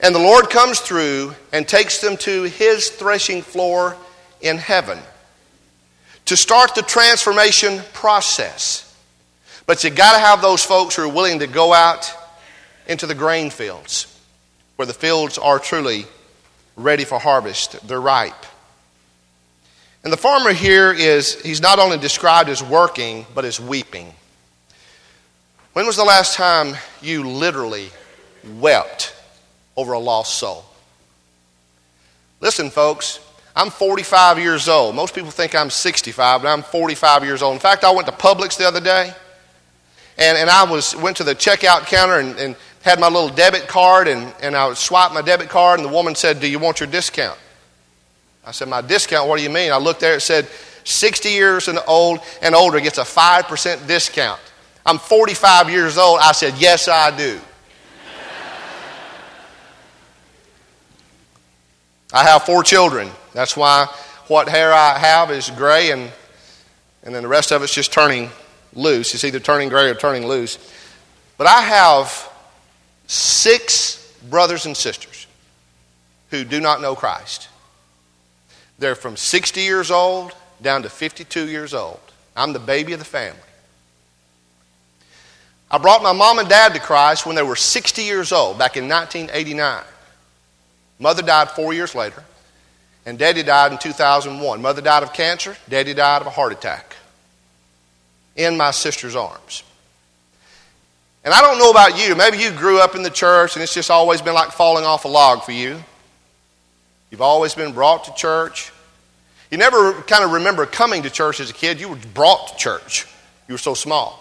and 0.03 0.15
the 0.15 0.19
Lord 0.21 0.49
comes 0.49 0.81
through 0.81 1.35
and 1.53 1.67
takes 1.67 2.01
them 2.01 2.17
to 2.19 2.45
his 2.45 2.89
threshing 2.89 3.43
floor 3.43 3.97
in 4.41 4.57
heaven 4.57 4.99
to 6.27 6.37
start 6.37 6.75
the 6.75 6.83
transformation 6.83 7.81
process. 7.93 8.87
But 9.67 9.85
you 9.85 9.91
got 9.91 10.13
to 10.13 10.19
have 10.19 10.43
those 10.43 10.65
folks 10.65 10.97
who 10.97 11.03
are 11.03 11.09
willing 11.09 11.41
to 11.41 11.47
go 11.47 11.73
out 11.73 12.13
into 12.87 13.07
the 13.07 13.15
grain 13.15 13.51
fields 13.51 14.07
where 14.77 14.87
the 14.87 14.95
fields 14.95 15.37
are 15.37 15.59
truly 15.59 16.07
ready 16.77 17.05
for 17.05 17.19
harvest. 17.19 17.87
They're 17.87 18.01
ripe. 18.01 18.47
And 20.03 20.11
the 20.11 20.17
farmer 20.17 20.53
here 20.55 20.93
is, 20.93 21.41
he's 21.43 21.61
not 21.61 21.79
only 21.79 21.99
described 21.99 22.49
as 22.49 22.63
working, 22.63 23.27
but 23.35 23.45
as 23.45 23.61
weeping. 23.61 24.15
When 25.75 25.87
was 25.87 25.97
the 25.97 26.05
last 26.05 26.35
time 26.35 26.75
you 27.03 27.29
literally 27.29 27.91
wept 28.59 29.15
over 29.77 29.93
a 29.93 29.99
lost 29.99 30.37
soul? 30.37 30.65
Listen, 32.41 32.71
folks, 32.71 33.21
I'm 33.55 33.71
45 33.71 34.39
years 34.39 34.69
old. 34.69 34.95
Most 34.95 35.15
people 35.15 35.31
think 35.31 35.55
I'm 35.55 35.71
65, 35.71 36.43
but 36.43 36.49
I'm 36.49 36.63
45 36.63 37.25
years 37.25 37.43
old. 37.43 37.55
In 37.55 37.61
fact, 37.61 37.85
I 37.85 37.91
went 37.91 38.07
to 38.07 38.13
Publix 38.13 38.57
the 38.57 38.67
other 38.67 38.81
day, 38.81 39.13
and, 40.17 40.39
and 40.39 40.49
I 40.49 40.65
was, 40.65 40.97
went 40.97 41.17
to 41.19 41.25
the 41.25 41.35
checkout 41.35 41.87
counter 41.87 42.19
and, 42.19 42.39
and 42.39 42.57
had 42.83 42.99
my 42.99 43.09
little 43.09 43.29
debit 43.29 43.69
card, 43.69 44.09
and, 44.09 44.33
and 44.41 44.57
I 44.57 44.73
swiped 44.75 45.13
my 45.13 45.23
debit 45.23 45.49
card, 45.49 45.81
and 45.81 45.89
the 45.89 45.93
woman 45.93 46.15
said, 46.15 46.41
Do 46.41 46.49
you 46.49 46.59
want 46.59 46.81
your 46.81 46.89
discount? 46.89 47.39
I 48.47 48.53
said, 48.53 48.69
My 48.69 48.81
discount, 48.81 49.29
what 49.29 49.37
do 49.37 49.43
you 49.43 49.51
mean? 49.51 49.73
I 49.73 49.77
looked 49.77 50.01
there, 50.01 50.15
it 50.15 50.21
said 50.21 50.49
60 50.85 51.29
years 51.29 51.69
and 51.69 51.79
old 51.87 52.21
and 52.41 52.55
older 52.55 52.81
gets 52.81 52.99
a 52.99 53.03
5% 53.03 53.87
discount. 53.87 54.41
I'm 54.87 54.99
45 54.99 55.69
years 55.69 55.99
old. 55.99 56.21
I 56.23 56.33
said, 56.33 56.55
Yes, 56.57 56.89
I 56.89 57.15
do. 57.15 57.39
I 62.13 62.25
have 62.25 62.43
four 62.43 62.63
children. 62.63 63.11
That's 63.33 63.57
why 63.57 63.87
what 64.27 64.49
hair 64.49 64.73
I 64.73 64.99
have 64.99 65.31
is 65.31 65.51
gray, 65.51 65.91
and, 65.91 66.11
and 67.03 67.15
then 67.15 67.23
the 67.23 67.29
rest 67.29 67.53
of 67.53 67.63
it's 67.63 67.75
just 67.75 67.93
turning 67.93 68.31
loose. 68.73 69.15
It's 69.15 69.25
either 69.25 69.41
turning 69.41 69.69
gray 69.69 69.91
or 69.91 69.95
turning 69.95 70.27
loose. 70.27 70.59
But 71.37 71.47
I 71.47 71.63
have 71.63 72.31
six 73.07 74.15
brothers 74.29 74.67
and 74.67 74.77
sisters 74.77 75.27
who 76.31 76.45
do 76.45 76.61
not 76.61 76.81
know 76.81 76.95
Christ. 76.95 77.49
They're 78.79 78.95
from 78.95 79.17
60 79.17 79.61
years 79.61 79.91
old 79.91 80.35
down 80.63 80.83
to 80.83 80.91
52 80.91 81.49
years 81.49 81.75
old. 81.75 82.01
I'm 82.37 82.53
the 82.53 82.59
baby 82.59 82.93
of 82.93 82.99
the 82.99 83.05
family. 83.05 83.41
I 85.71 85.79
brought 85.79 86.03
my 86.03 86.13
mom 86.13 86.39
and 86.39 86.49
dad 86.49 86.75
to 86.75 86.81
Christ 86.81 87.27
when 87.27 87.37
they 87.37 87.43
were 87.43 87.57
60 87.57 88.03
years 88.03 88.33
old, 88.33 88.59
back 88.59 88.77
in 88.77 88.89
1989. 88.89 89.85
Mother 91.01 91.23
died 91.23 91.51
four 91.51 91.73
years 91.73 91.95
later, 91.95 92.23
and 93.05 93.19
daddy 93.19 93.43
died 93.43 93.73
in 93.73 93.79
2001. 93.79 94.63
Mother 94.63 94.83
died 94.83 95.03
of 95.03 95.13
cancer, 95.13 95.57
daddy 95.69 95.95
died 95.95 96.21
of 96.21 96.29
a 96.29 96.31
heart 96.31 96.53
attack 96.53 96.95
in 98.37 98.57
my 98.57 98.71
sister's 98.71 99.17
arms. 99.17 99.65
And 101.25 101.35
I 101.35 101.41
don't 101.41 101.59
know 101.59 101.71
about 101.71 101.99
you. 101.99 102.15
Maybe 102.15 102.39
you 102.39 102.51
grew 102.51 102.81
up 102.81 102.95
in 102.95 103.03
the 103.03 103.11
church 103.11 103.55
and 103.55 103.63
it's 103.63 103.75
just 103.75 103.91
always 103.91 104.23
been 104.23 104.35
like 104.35 104.53
falling 104.53 104.85
off 104.85 105.05
a 105.05 105.09
log 105.09 105.43
for 105.43 105.53
you. 105.53 105.83
You've 107.11 107.21
always 107.21 107.55
been 107.55 107.73
brought 107.73 108.05
to 108.05 108.15
church. 108.15 108.73
You 109.51 109.59
never 109.59 109.93
kind 110.03 110.25
of 110.25 110.33
remember 110.33 110.65
coming 110.65 111.03
to 111.03 111.11
church 111.11 111.41
as 111.41 111.51
a 111.51 111.53
kid. 111.53 111.81
You 111.81 111.89
were 111.89 111.99
brought 112.15 112.49
to 112.49 112.57
church. 112.57 113.07
You 113.49 113.55
were 113.55 113.59
so 113.59 113.75
small. 113.75 114.17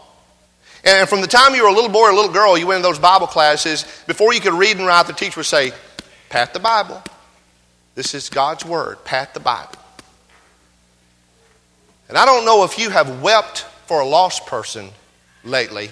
And 0.83 1.07
from 1.07 1.21
the 1.21 1.27
time 1.27 1.55
you 1.55 1.63
were 1.63 1.69
a 1.69 1.73
little 1.73 1.89
boy 1.89 2.07
or 2.07 2.11
a 2.11 2.15
little 2.15 2.31
girl, 2.31 2.57
you 2.57 2.67
went 2.67 2.77
in 2.77 2.83
those 2.83 2.99
Bible 2.99 3.27
classes. 3.27 3.85
Before 4.07 4.33
you 4.33 4.41
could 4.41 4.53
read 4.53 4.77
and 4.77 4.85
write, 4.85 5.07
the 5.07 5.13
teacher 5.13 5.39
would 5.39 5.45
say, 5.45 5.71
Pat 6.29 6.53
the 6.53 6.59
Bible. 6.59 7.01
This 7.95 8.13
is 8.13 8.29
God's 8.29 8.63
Word. 8.63 9.03
Pat 9.03 9.33
the 9.33 9.39
Bible. 9.39 9.79
And 12.07 12.17
I 12.17 12.25
don't 12.25 12.45
know 12.45 12.63
if 12.63 12.79
you 12.79 12.89
have 12.89 13.21
wept 13.21 13.59
for 13.85 13.99
a 14.01 14.05
lost 14.05 14.45
person 14.45 14.89
lately, 15.43 15.89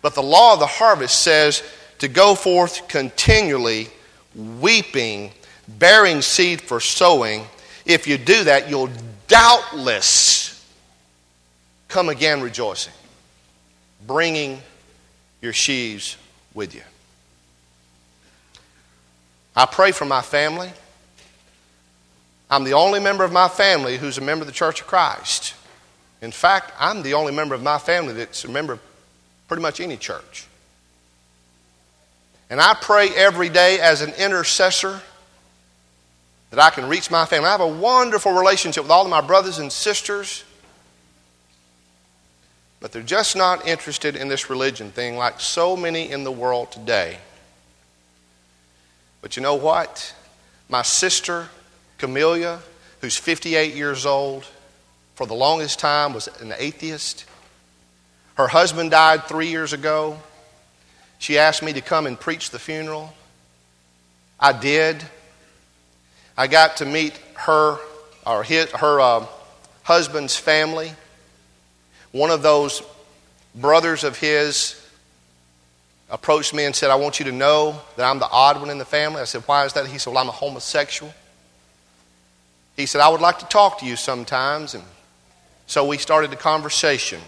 but 0.00 0.14
the 0.14 0.22
law 0.22 0.54
of 0.54 0.60
the 0.60 0.66
harvest 0.66 1.22
says 1.22 1.62
to 1.98 2.08
go 2.08 2.34
forth 2.34 2.88
continually 2.88 3.88
weeping, 4.34 5.32
bearing 5.66 6.22
seed 6.22 6.60
for 6.60 6.80
sowing. 6.80 7.44
If 7.84 8.06
you 8.06 8.16
do 8.18 8.44
that, 8.44 8.70
you'll 8.70 8.90
doubtless 9.26 10.48
come 11.88 12.08
again 12.08 12.40
rejoicing, 12.40 12.92
bringing 14.06 14.60
your 15.40 15.52
sheaves 15.52 16.16
with 16.54 16.74
you. 16.74 16.82
I 19.58 19.66
pray 19.66 19.90
for 19.90 20.04
my 20.04 20.22
family. 20.22 20.70
I'm 22.48 22.62
the 22.62 22.74
only 22.74 23.00
member 23.00 23.24
of 23.24 23.32
my 23.32 23.48
family 23.48 23.96
who's 23.96 24.16
a 24.16 24.20
member 24.20 24.44
of 24.44 24.46
the 24.46 24.52
Church 24.52 24.80
of 24.80 24.86
Christ. 24.86 25.52
In 26.22 26.30
fact, 26.30 26.72
I'm 26.78 27.02
the 27.02 27.14
only 27.14 27.32
member 27.32 27.56
of 27.56 27.62
my 27.64 27.78
family 27.78 28.12
that's 28.12 28.44
a 28.44 28.48
member 28.48 28.74
of 28.74 28.80
pretty 29.48 29.60
much 29.60 29.80
any 29.80 29.96
church. 29.96 30.46
And 32.48 32.60
I 32.60 32.74
pray 32.80 33.08
every 33.08 33.48
day 33.48 33.80
as 33.80 34.00
an 34.00 34.12
intercessor 34.14 35.00
that 36.50 36.60
I 36.60 36.70
can 36.70 36.88
reach 36.88 37.10
my 37.10 37.26
family. 37.26 37.48
I 37.48 37.50
have 37.50 37.60
a 37.60 37.66
wonderful 37.66 38.30
relationship 38.30 38.84
with 38.84 38.92
all 38.92 39.02
of 39.02 39.10
my 39.10 39.22
brothers 39.22 39.58
and 39.58 39.72
sisters, 39.72 40.44
but 42.78 42.92
they're 42.92 43.02
just 43.02 43.34
not 43.34 43.66
interested 43.66 44.14
in 44.14 44.28
this 44.28 44.50
religion 44.50 44.92
thing 44.92 45.16
like 45.16 45.40
so 45.40 45.76
many 45.76 46.12
in 46.12 46.22
the 46.22 46.30
world 46.30 46.70
today. 46.70 47.18
But 49.20 49.36
you 49.36 49.42
know 49.42 49.54
what? 49.54 50.14
My 50.68 50.82
sister, 50.82 51.48
Camellia, 51.98 52.60
who's 53.00 53.16
58 53.16 53.74
years 53.74 54.06
old, 54.06 54.46
for 55.14 55.26
the 55.26 55.34
longest 55.34 55.78
time 55.78 56.14
was 56.14 56.28
an 56.40 56.54
atheist. 56.56 57.24
Her 58.34 58.46
husband 58.46 58.92
died 58.92 59.24
three 59.24 59.48
years 59.48 59.72
ago. 59.72 60.18
She 61.18 61.38
asked 61.38 61.62
me 61.62 61.72
to 61.72 61.80
come 61.80 62.06
and 62.06 62.18
preach 62.18 62.50
the 62.50 62.58
funeral. 62.58 63.12
I 64.38 64.52
did. 64.52 65.02
I 66.36 66.46
got 66.46 66.76
to 66.76 66.86
meet 66.86 67.18
her 67.34 67.78
or 68.24 68.44
his, 68.44 68.70
her 68.70 69.00
uh, 69.00 69.26
husband's 69.82 70.36
family. 70.36 70.92
One 72.12 72.30
of 72.30 72.42
those 72.42 72.82
brothers 73.54 74.04
of 74.04 74.18
his 74.18 74.80
approached 76.10 76.54
me 76.54 76.64
and 76.64 76.74
said, 76.74 76.90
I 76.90 76.96
want 76.96 77.18
you 77.18 77.26
to 77.26 77.32
know 77.32 77.80
that 77.96 78.04
I'm 78.08 78.18
the 78.18 78.28
odd 78.28 78.60
one 78.60 78.70
in 78.70 78.78
the 78.78 78.84
family. 78.84 79.20
I 79.20 79.24
said, 79.24 79.42
Why 79.46 79.64
is 79.64 79.74
that? 79.74 79.86
He 79.86 79.98
said, 79.98 80.12
Well, 80.12 80.22
I'm 80.22 80.28
a 80.28 80.32
homosexual. 80.32 81.12
He 82.76 82.86
said, 82.86 83.00
I 83.00 83.08
would 83.08 83.20
like 83.20 83.40
to 83.40 83.46
talk 83.46 83.80
to 83.80 83.86
you 83.86 83.96
sometimes. 83.96 84.74
And 84.74 84.84
so 85.66 85.84
we 85.84 85.98
started 85.98 86.30
the 86.30 86.36
conversation. 86.36 87.20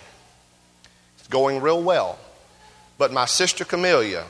It's 1.18 1.28
going 1.28 1.60
real 1.60 1.82
well. 1.82 2.18
But 2.98 3.12
my 3.12 3.26
sister 3.26 3.64
Camellia, 3.64 4.26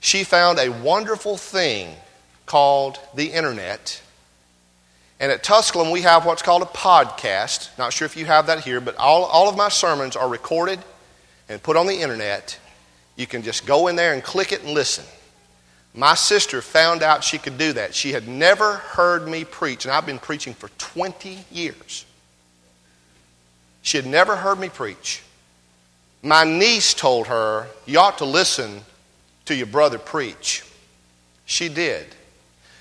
she 0.00 0.24
found 0.24 0.58
a 0.58 0.68
wonderful 0.68 1.36
thing 1.36 1.94
called 2.44 3.00
the 3.14 3.32
internet. 3.32 4.02
And 5.18 5.32
at 5.32 5.42
Tusculum, 5.42 5.90
we 5.90 6.02
have 6.02 6.26
what's 6.26 6.42
called 6.42 6.62
a 6.62 6.66
podcast. 6.66 7.70
Not 7.78 7.92
sure 7.92 8.06
if 8.06 8.16
you 8.16 8.26
have 8.26 8.46
that 8.46 8.60
here, 8.60 8.80
but 8.80 8.96
all, 8.96 9.24
all 9.24 9.48
of 9.48 9.56
my 9.56 9.68
sermons 9.68 10.16
are 10.16 10.28
recorded 10.28 10.80
and 11.48 11.62
put 11.62 11.76
on 11.76 11.86
the 11.86 11.94
internet. 11.94 12.58
You 13.16 13.26
can 13.26 13.42
just 13.42 13.66
go 13.66 13.88
in 13.88 13.96
there 13.96 14.14
and 14.14 14.22
click 14.22 14.52
it 14.52 14.62
and 14.62 14.72
listen. 14.72 15.04
My 15.94 16.14
sister 16.14 16.62
found 16.62 17.02
out 17.02 17.22
she 17.22 17.38
could 17.38 17.58
do 17.58 17.74
that. 17.74 17.94
She 17.94 18.12
had 18.12 18.26
never 18.26 18.74
heard 18.74 19.28
me 19.28 19.44
preach, 19.44 19.84
and 19.84 19.92
I've 19.92 20.06
been 20.06 20.18
preaching 20.18 20.54
for 20.54 20.68
20 20.78 21.38
years. 21.50 22.06
She 23.82 23.98
had 23.98 24.06
never 24.06 24.36
heard 24.36 24.58
me 24.58 24.70
preach. 24.70 25.22
My 26.22 26.44
niece 26.44 26.94
told 26.94 27.26
her, 27.26 27.66
You 27.84 27.98
ought 27.98 28.18
to 28.18 28.24
listen 28.24 28.80
to 29.44 29.54
your 29.54 29.66
brother 29.66 29.98
preach. 29.98 30.64
She 31.44 31.68
did. 31.68 32.06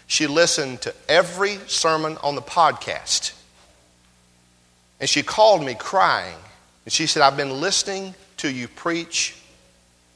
She 0.08 0.28
listened 0.28 0.82
to 0.84 0.94
every 1.10 1.58
sermon 1.67 2.17
on 2.24 2.36
the 2.36 2.41
podcast. 2.41 3.34
And 5.00 5.10
she 5.10 5.24
called 5.24 5.65
me 5.65 5.74
crying. 5.74 6.38
And 6.86 6.94
she 6.94 7.08
said, 7.08 7.24
I've 7.24 7.38
been 7.38 7.60
listening 7.60 8.13
to 8.38 8.50
you 8.50 8.67
preach 8.67 9.40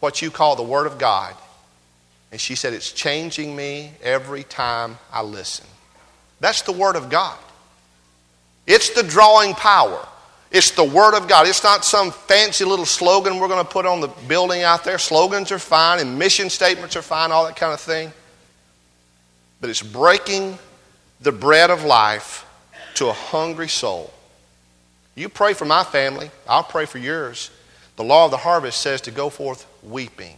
what 0.06 0.22
you 0.22 0.30
call 0.30 0.56
the 0.56 0.64
Word 0.64 0.86
of 0.86 1.00
God. 1.00 1.34
And 2.32 2.40
she 2.40 2.54
said, 2.54 2.74
It's 2.74 2.92
changing 2.92 3.56
me 3.56 3.92
every 4.04 4.44
time 4.44 5.00
I 5.12 5.24
listen. 5.24 5.66
That's 6.40 6.62
the 6.62 6.72
Word 6.72 6.96
of 6.96 7.10
God. 7.10 7.38
It's 8.68 8.92
the 8.92 9.02
drawing 9.02 9.56
power. 9.56 10.08
It's 10.52 10.72
the 10.72 10.84
Word 10.84 11.16
of 11.16 11.28
God. 11.28 11.48
It's 11.48 11.64
not 11.64 11.84
some 11.84 12.12
fancy 12.12 12.66
little 12.66 12.86
slogan 12.86 13.40
we're 13.40 13.48
going 13.48 13.66
to 13.66 13.70
put 13.70 13.88
on 13.88 14.00
the 14.00 14.10
building 14.28 14.62
out 14.62 14.84
there. 14.84 15.00
Slogans 15.00 15.52
are 15.52 15.58
fine 15.58 16.00
and 16.00 16.20
mission 16.20 16.52
statements 16.52 16.96
are 16.96 17.02
fine, 17.02 17.32
all 17.32 17.46
that 17.46 17.56
kind 17.56 17.74
of 17.74 17.80
thing. 17.80 18.14
But 19.60 19.72
it's 19.72 19.82
breaking 19.82 20.60
the 21.20 21.32
bread 21.32 21.72
of 21.72 21.84
life 21.84 22.46
to 22.96 23.08
a 23.08 23.14
hungry 23.14 23.70
soul. 23.70 24.14
You 25.16 25.30
pray 25.30 25.54
for 25.54 25.66
my 25.66 25.84
family, 25.84 26.30
I'll 26.48 26.64
pray 26.64 26.86
for 26.86 27.00
yours. 27.00 27.50
The 27.96 28.04
law 28.04 28.26
of 28.26 28.32
the 28.32 28.38
harvest 28.38 28.82
says 28.82 29.02
to 29.02 29.12
go 29.12 29.30
forth 29.30 29.66
weeping. 29.90 30.38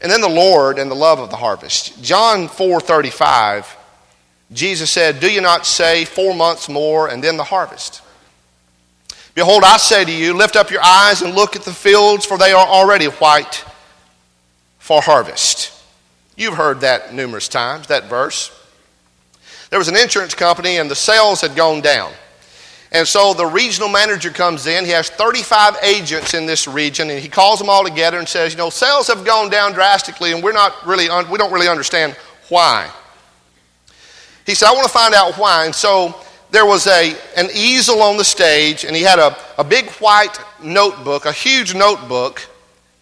And 0.00 0.10
then 0.10 0.20
the 0.20 0.28
Lord 0.28 0.78
and 0.78 0.90
the 0.90 0.96
love 0.96 1.18
of 1.18 1.30
the 1.30 1.36
harvest. 1.36 2.02
John 2.02 2.48
4:35, 2.48 3.66
Jesus 4.52 4.90
said, 4.90 5.20
"Do 5.20 5.30
you 5.30 5.40
not 5.40 5.66
say 5.66 6.04
4 6.04 6.34
months 6.34 6.68
more 6.68 7.08
and 7.08 7.24
then 7.24 7.36
the 7.36 7.44
harvest?" 7.44 8.02
Behold, 9.34 9.64
I 9.64 9.78
say 9.78 10.04
to 10.04 10.12
you, 10.12 10.32
lift 10.34 10.54
up 10.54 10.70
your 10.70 10.84
eyes 10.84 11.20
and 11.20 11.34
look 11.34 11.56
at 11.56 11.64
the 11.64 11.74
fields, 11.74 12.24
for 12.24 12.38
they 12.38 12.52
are 12.52 12.66
already 12.66 13.06
white 13.06 13.64
for 14.78 15.02
harvest. 15.02 15.72
You've 16.36 16.54
heard 16.54 16.82
that 16.82 17.12
numerous 17.12 17.48
times, 17.48 17.88
that 17.88 18.04
verse. 18.04 18.52
There 19.70 19.78
was 19.78 19.88
an 19.88 19.96
insurance 19.96 20.34
company, 20.34 20.76
and 20.76 20.88
the 20.88 20.94
sales 20.94 21.40
had 21.40 21.56
gone 21.56 21.80
down. 21.80 22.12
And 22.94 23.08
so 23.08 23.34
the 23.34 23.44
regional 23.44 23.88
manager 23.88 24.30
comes 24.30 24.68
in. 24.68 24.84
He 24.84 24.92
has 24.92 25.10
35 25.10 25.78
agents 25.82 26.32
in 26.32 26.46
this 26.46 26.68
region, 26.68 27.10
and 27.10 27.18
he 27.18 27.28
calls 27.28 27.58
them 27.58 27.68
all 27.68 27.82
together 27.82 28.20
and 28.20 28.28
says, 28.28 28.52
You 28.52 28.58
know, 28.58 28.70
sales 28.70 29.08
have 29.08 29.24
gone 29.24 29.50
down 29.50 29.72
drastically, 29.72 30.32
and 30.32 30.40
we're 30.40 30.52
not 30.52 30.86
really, 30.86 31.08
un- 31.08 31.28
we 31.28 31.36
don't 31.36 31.52
really 31.52 31.66
understand 31.66 32.16
why. 32.48 32.88
He 34.46 34.54
said, 34.54 34.68
I 34.68 34.72
want 34.72 34.86
to 34.86 34.92
find 34.92 35.12
out 35.12 35.34
why. 35.34 35.64
And 35.64 35.74
so 35.74 36.14
there 36.52 36.66
was 36.66 36.86
a, 36.86 37.16
an 37.36 37.48
easel 37.52 38.00
on 38.00 38.16
the 38.16 38.24
stage, 38.24 38.84
and 38.84 38.94
he 38.94 39.02
had 39.02 39.18
a, 39.18 39.36
a 39.58 39.64
big 39.64 39.90
white 39.94 40.38
notebook, 40.62 41.26
a 41.26 41.32
huge 41.32 41.74
notebook. 41.74 42.46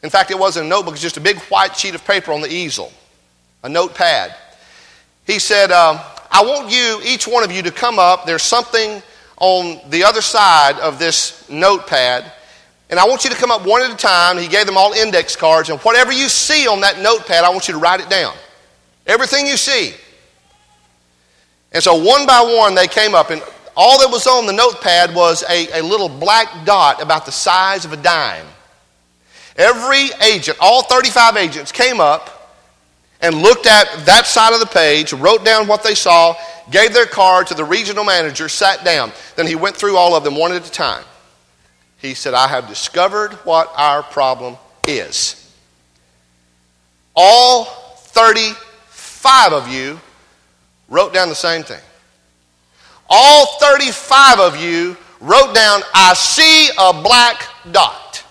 In 0.02 0.08
fact, 0.08 0.30
it 0.30 0.38
wasn't 0.38 0.64
a 0.64 0.68
notebook, 0.70 0.94
it's 0.94 1.02
just 1.02 1.18
a 1.18 1.20
big 1.20 1.38
white 1.42 1.76
sheet 1.76 1.94
of 1.94 2.02
paper 2.06 2.32
on 2.32 2.40
the 2.40 2.50
easel, 2.50 2.90
a 3.62 3.68
notepad. 3.68 4.34
He 5.26 5.38
said, 5.38 5.70
um, 5.70 6.00
I 6.30 6.42
want 6.42 6.72
you, 6.72 7.02
each 7.04 7.28
one 7.28 7.44
of 7.44 7.52
you, 7.52 7.62
to 7.64 7.70
come 7.70 7.98
up. 7.98 8.24
There's 8.24 8.42
something 8.42 9.02
on 9.42 9.80
the 9.90 10.04
other 10.04 10.22
side 10.22 10.78
of 10.78 11.00
this 11.00 11.48
notepad. 11.50 12.30
And 12.88 13.00
I 13.00 13.08
want 13.08 13.24
you 13.24 13.30
to 13.30 13.36
come 13.36 13.50
up 13.50 13.66
one 13.66 13.82
at 13.82 13.90
a 13.90 13.96
time. 13.96 14.38
He 14.38 14.46
gave 14.46 14.66
them 14.66 14.76
all 14.76 14.92
index 14.92 15.34
cards. 15.34 15.68
And 15.68 15.80
whatever 15.80 16.12
you 16.12 16.28
see 16.28 16.68
on 16.68 16.80
that 16.82 17.00
notepad, 17.00 17.42
I 17.42 17.50
want 17.50 17.66
you 17.66 17.74
to 17.74 17.80
write 17.80 18.00
it 18.00 18.08
down. 18.08 18.34
Everything 19.04 19.46
you 19.46 19.56
see. 19.56 19.94
And 21.72 21.82
so 21.82 21.96
one 21.96 22.24
by 22.24 22.40
one, 22.40 22.76
they 22.76 22.86
came 22.86 23.16
up, 23.16 23.30
and 23.30 23.42
all 23.76 23.98
that 23.98 24.10
was 24.10 24.28
on 24.28 24.46
the 24.46 24.52
notepad 24.52 25.12
was 25.12 25.42
a, 25.50 25.80
a 25.80 25.82
little 25.82 26.08
black 26.08 26.64
dot 26.64 27.02
about 27.02 27.26
the 27.26 27.32
size 27.32 27.84
of 27.84 27.92
a 27.92 27.96
dime. 27.96 28.46
Every 29.56 30.10
agent, 30.24 30.56
all 30.60 30.84
35 30.84 31.36
agents, 31.36 31.72
came 31.72 32.00
up 32.00 32.41
and 33.22 33.36
looked 33.36 33.66
at 33.66 34.04
that 34.04 34.26
side 34.26 34.52
of 34.52 34.60
the 34.60 34.66
page, 34.66 35.12
wrote 35.12 35.44
down 35.44 35.68
what 35.68 35.84
they 35.84 35.94
saw, 35.94 36.34
gave 36.70 36.92
their 36.92 37.06
card 37.06 37.46
to 37.46 37.54
the 37.54 37.64
regional 37.64 38.04
manager, 38.04 38.48
sat 38.48 38.84
down. 38.84 39.12
Then 39.36 39.46
he 39.46 39.54
went 39.54 39.76
through 39.76 39.96
all 39.96 40.16
of 40.16 40.24
them 40.24 40.36
one 40.36 40.52
at 40.52 40.66
a 40.66 40.70
time. 40.70 41.04
He 41.98 42.14
said, 42.14 42.34
I 42.34 42.48
have 42.48 42.68
discovered 42.68 43.32
what 43.44 43.72
our 43.76 44.02
problem 44.02 44.56
is. 44.86 45.38
All 47.14 47.64
35 47.64 49.52
of 49.52 49.68
you 49.68 50.00
wrote 50.88 51.14
down 51.14 51.28
the 51.28 51.34
same 51.36 51.62
thing. 51.62 51.80
All 53.08 53.58
35 53.60 54.40
of 54.40 54.56
you 54.60 54.96
wrote 55.20 55.54
down, 55.54 55.82
I 55.94 56.14
see 56.14 56.70
a 56.76 56.92
black 56.92 57.46
dot. 57.70 58.24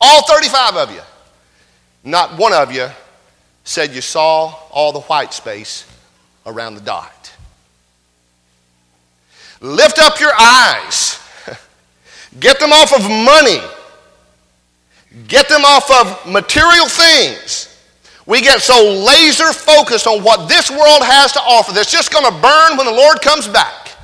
All 0.00 0.26
35 0.26 0.76
of 0.76 0.92
you. 0.92 1.00
Not 2.02 2.36
one 2.36 2.52
of 2.52 2.72
you 2.72 2.88
said 3.68 3.94
you 3.94 4.00
saw 4.00 4.54
all 4.70 4.92
the 4.92 5.00
white 5.00 5.34
space 5.34 5.84
around 6.46 6.74
the 6.74 6.80
dot. 6.80 7.36
Lift 9.60 9.98
up 9.98 10.18
your 10.20 10.32
eyes. 10.34 11.20
Get 12.40 12.58
them 12.60 12.72
off 12.72 12.94
of 12.94 13.02
money. 13.02 13.60
Get 15.26 15.50
them 15.50 15.66
off 15.66 15.90
of 15.90 16.32
material 16.32 16.86
things. 16.88 17.66
We 18.24 18.40
get 18.40 18.60
so 18.60 19.04
laser 19.06 19.52
focused 19.52 20.06
on 20.06 20.22
what 20.22 20.48
this 20.48 20.70
world 20.70 21.02
has 21.02 21.32
to 21.32 21.40
offer 21.40 21.72
that's 21.72 21.90
just 21.90 22.12
going 22.12 22.24
to 22.24 22.40
burn 22.40 22.76
when 22.76 22.86
the 22.86 22.92
Lord 22.92 23.20
comes 23.20 23.48
back. 23.48 23.96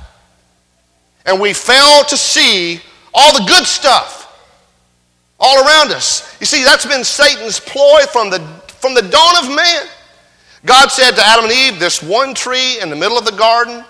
and 1.25 1.41
we 1.41 1.53
fail 1.53 2.03
to 2.03 2.17
see 2.17 2.81
all 3.13 3.33
the 3.39 3.45
good 3.45 3.65
stuff 3.65 4.25
all 5.39 5.63
around 5.65 5.91
us. 5.91 6.35
You 6.39 6.45
see, 6.45 6.63
that's 6.63 6.85
been 6.85 7.03
Satan's 7.03 7.59
ploy 7.59 8.01
from 8.11 8.29
the, 8.29 8.39
from 8.85 8.93
the 8.93 9.01
dawn 9.01 9.43
of 9.43 9.55
man. 9.55 9.87
God 10.63 10.91
said 10.91 11.11
to 11.15 11.25
Adam 11.25 11.45
and 11.45 11.53
Eve, 11.53 11.79
This 11.79 12.03
one 12.03 12.35
tree 12.35 12.79
in 12.79 12.91
the 12.91 12.95
middle 12.95 13.17
of 13.17 13.25
the 13.25 13.31
garden, 13.31 13.83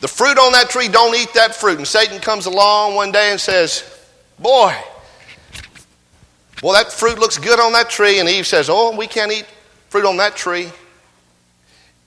the 0.00 0.08
fruit 0.08 0.38
on 0.38 0.50
that 0.52 0.68
tree, 0.68 0.88
don't 0.88 1.14
eat 1.14 1.32
that 1.34 1.54
fruit. 1.54 1.78
And 1.78 1.86
Satan 1.86 2.18
comes 2.18 2.46
along 2.46 2.96
one 2.96 3.12
day 3.12 3.30
and 3.30 3.40
says, 3.40 3.84
Boy, 4.40 4.74
well, 6.64 6.72
that 6.72 6.92
fruit 6.92 7.20
looks 7.20 7.38
good 7.38 7.60
on 7.60 7.72
that 7.74 7.88
tree. 7.88 8.18
And 8.18 8.28
Eve 8.28 8.44
says, 8.44 8.68
Oh, 8.68 8.96
we 8.96 9.06
can't 9.06 9.30
eat 9.30 9.46
fruit 9.88 10.04
on 10.04 10.16
that 10.16 10.34
tree. 10.34 10.68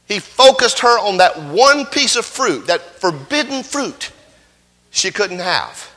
He 0.05 0.19
focused 0.19 0.79
her 0.79 0.99
on 0.99 1.17
that 1.17 1.41
one 1.41 1.85
piece 1.85 2.17
of 2.17 2.25
fruit, 2.25 2.67
that 2.67 2.81
forbidden 2.81 3.63
fruit 3.63 4.11
she 4.91 5.11
couldn't 5.11 5.39
have. 5.39 5.93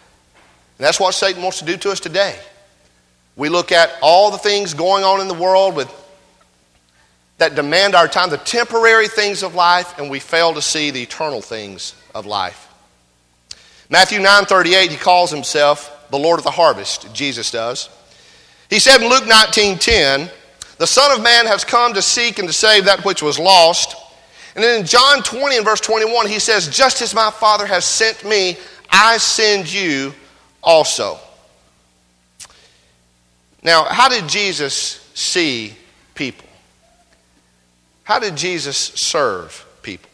And 0.79 0.87
that's 0.87 1.01
what 1.01 1.13
Satan 1.13 1.43
wants 1.43 1.59
to 1.59 1.65
do 1.65 1.77
to 1.79 1.91
us 1.91 1.99
today. 1.99 2.39
We 3.35 3.49
look 3.49 3.73
at 3.73 3.91
all 4.03 4.31
the 4.31 4.39
things 4.39 4.75
going 4.75 5.03
on 5.03 5.21
in 5.21 5.27
the 5.27 5.35
world 5.35 5.75
with, 5.75 5.91
that 7.41 7.55
demand 7.55 7.95
our 7.95 8.07
time, 8.07 8.29
the 8.29 8.37
temporary 8.37 9.09
things 9.09 9.43
of 9.43 9.55
life, 9.55 9.99
and 9.99 10.11
we 10.11 10.21
fail 10.21 10.53
to 10.53 10.61
see 10.61 10.91
the 10.91 11.03
eternal 11.03 11.41
things 11.41 11.95
of 12.15 12.27
life. 12.27 12.69
Matthew 13.89 14.21
9:38, 14.21 14.91
he 14.91 14.99
calls 14.99 15.31
himself 15.31 15.91
the 16.11 16.19
Lord 16.19 16.39
of 16.39 16.45
the 16.45 16.51
harvest, 16.51 17.11
Jesus 17.15 17.51
does. 17.51 17.89
He 18.69 18.79
said 18.79 19.01
in 19.01 19.09
Luke 19.09 19.27
19:10, 19.27 20.31
"The 20.77 20.87
Son 20.87 21.13
of 21.13 21.23
Man 21.23 21.47
has 21.47 21.65
come 21.65 21.95
to 21.95 22.03
seek 22.03 22.39
and 22.39 22.47
to 22.47 22.53
save 22.53 22.85
that 22.85 23.07
which 23.07 23.23
was 23.23 23.39
lost." 23.39 23.97
And 24.55 24.63
then 24.63 24.81
in 24.81 24.87
John 24.87 25.23
20 25.23 25.57
and 25.57 25.65
verse 25.65 25.81
21, 25.81 26.27
he 26.27 26.41
says, 26.41 26.69
"Just 26.69 27.01
as 27.01 27.15
my 27.15 27.31
Father 27.31 27.65
has 27.65 27.87
sent 27.87 28.23
me, 28.23 28.59
I 28.91 29.17
send 29.17 29.67
you 29.67 30.15
also." 30.63 31.19
Now, 33.63 33.85
how 33.85 34.11
did 34.11 34.29
Jesus 34.29 34.99
see 35.15 35.75
people? 36.15 36.50
How 38.11 38.19
did 38.19 38.35
Jesus 38.35 38.77
serve 38.77 39.65
people? 39.83 40.11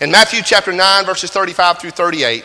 In 0.00 0.12
Matthew 0.12 0.42
chapter 0.44 0.70
9, 0.70 1.04
verses 1.04 1.32
35 1.32 1.80
through 1.80 1.90
38, 1.90 2.44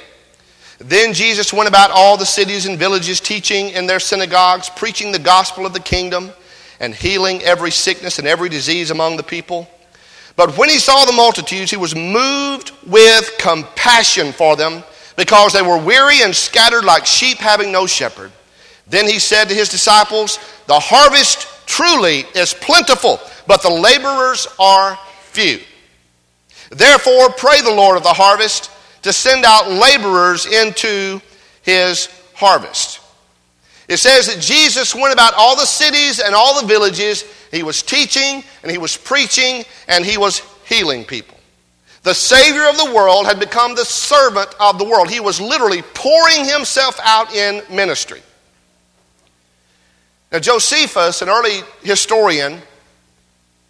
then 0.80 1.14
Jesus 1.14 1.54
went 1.54 1.70
about 1.70 1.92
all 1.92 2.18
the 2.18 2.26
cities 2.26 2.66
and 2.66 2.76
villages, 2.76 3.20
teaching 3.20 3.70
in 3.70 3.86
their 3.86 4.00
synagogues, 4.00 4.72
preaching 4.72 5.12
the 5.12 5.20
gospel 5.20 5.68
of 5.68 5.74
the 5.74 5.80
kingdom, 5.80 6.32
and 6.80 6.96
healing 6.96 7.44
every 7.44 7.70
sickness 7.70 8.18
and 8.18 8.28
every 8.28 8.50
disease 8.50 8.90
among 8.90 9.18
the 9.18 9.24
people. 9.24 9.70
But 10.36 10.58
when 10.58 10.70
he 10.70 10.80
saw 10.80 11.06
the 11.06 11.12
multitudes, 11.12 11.70
he 11.70 11.78
was 11.78 11.96
moved 11.96 12.72
with 12.88 13.38
compassion 13.38 14.32
for 14.32 14.56
them, 14.56 14.84
because 15.16 15.54
they 15.54 15.62
were 15.62 15.78
weary 15.78 16.24
and 16.24 16.36
scattered 16.36 16.86
like 16.86 17.06
sheep 17.06 17.38
having 17.38 17.72
no 17.72 17.86
shepherd. 17.86 18.32
Then 18.88 19.08
he 19.08 19.20
said 19.20 19.48
to 19.50 19.54
his 19.54 19.70
disciples, 19.70 20.40
The 20.66 20.80
harvest 20.80 21.68
truly 21.68 22.22
is 22.34 22.56
plentiful, 22.56 23.20
but 23.48 23.62
the 23.62 23.70
laborers 23.70 24.48
are 24.60 24.98
few. 25.22 25.60
Therefore, 26.70 27.30
pray 27.30 27.62
the 27.62 27.74
Lord 27.74 27.98
of 27.98 28.04
the 28.04 28.14
harvest 28.14 28.72
to 29.04 29.14
send 29.14 29.46
out 29.46 29.70
laborers 29.70 30.46
into 30.46 31.22
his 31.62 32.10
harvest. 32.34 33.02
It 33.88 33.98
says 33.98 34.28
that 34.28 34.42
Jesus 34.42 34.96
went 34.96 35.14
about 35.14 35.36
all 35.36 35.56
the 35.56 35.66
cities 35.66 36.20
and 36.20 36.34
all 36.34 36.60
the 36.60 36.68
villages. 36.68 37.24
He 37.52 37.62
was 37.62 37.84
teaching 37.84 38.44
and 38.64 38.72
he 38.72 38.78
was 38.78 38.98
preaching 38.98 39.64
and 39.88 40.04
he 40.04 40.18
was 40.18 40.42
healing 40.68 41.04
people. 41.04 41.38
The 42.02 42.14
Savior 42.14 42.68
of 42.68 42.78
the 42.78 42.94
world 42.94 43.26
had 43.26 43.40
become 43.40 43.76
the 43.76 43.86
servant 43.86 44.50
of 44.60 44.78
the 44.78 44.86
world. 44.86 45.10
He 45.10 45.20
was 45.20 45.42
literally 45.42 45.82
pouring 45.82 46.46
himself 46.46 47.00
out 47.04 47.34
in 47.34 47.64
ministry. 47.74 48.22
Now, 50.32 50.40
Josephus, 50.40 51.22
an 51.22 51.30
early 51.30 51.62
historian, 51.82 52.62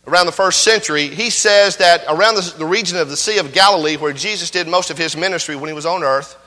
around 0.07 0.25
the 0.25 0.31
first 0.31 0.63
century, 0.63 1.07
he 1.07 1.29
says 1.29 1.77
that 1.77 2.03
around 2.07 2.35
the, 2.35 2.65
region 2.65 2.97
of 2.97 3.09
the 3.09 3.17
Sea 3.17 3.39
of 3.39 3.53
Galilee, 3.53 3.97
where 3.97 4.13
Jesus 4.13 4.51
did 4.51 4.67
most 4.67 4.89
of 4.89 4.97
his 4.97 5.17
ministry 5.17 5.55
when 5.55 5.67
he 5.67 5.73
was 5.73 5.85
on 5.85 6.03
earth, 6.03 6.37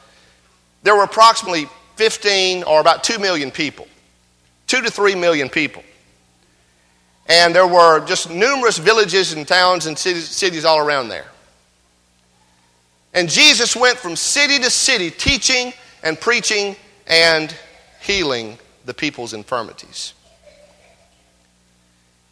there 0.83 0.94
were 0.94 1.03
approximately 1.03 1.66
15 1.97 2.62
or 2.62 2.81
about 2.81 3.03
2 3.03 3.18
million 3.18 3.51
people. 3.51 3.88
2 4.68 4.83
to 4.83 4.90
3 4.90 5.14
million 5.14 5.49
people. 5.49 5.83
And 7.27 7.55
there 7.55 7.66
were 7.66 8.05
just 8.07 8.31
numerous 8.31 8.79
villages 8.79 9.33
and 9.33 9.47
towns 9.47 9.87
and 9.87 9.99
cities 9.99 10.64
all 10.64 10.79
around 10.79 11.09
there. 11.09 11.27
And 13.12 13.29
Jesus 13.29 13.75
went 13.75 13.99
from 13.99 14.16
city 14.16 14.59
to 14.59 14.71
city 14.71 15.11
teaching 15.11 15.73
and 16.03 16.18
preaching 16.18 16.77
and 17.07 17.55
healing 18.01 18.59
the 18.85 18.94
people's 18.94 19.35
infirmities. 19.35 20.14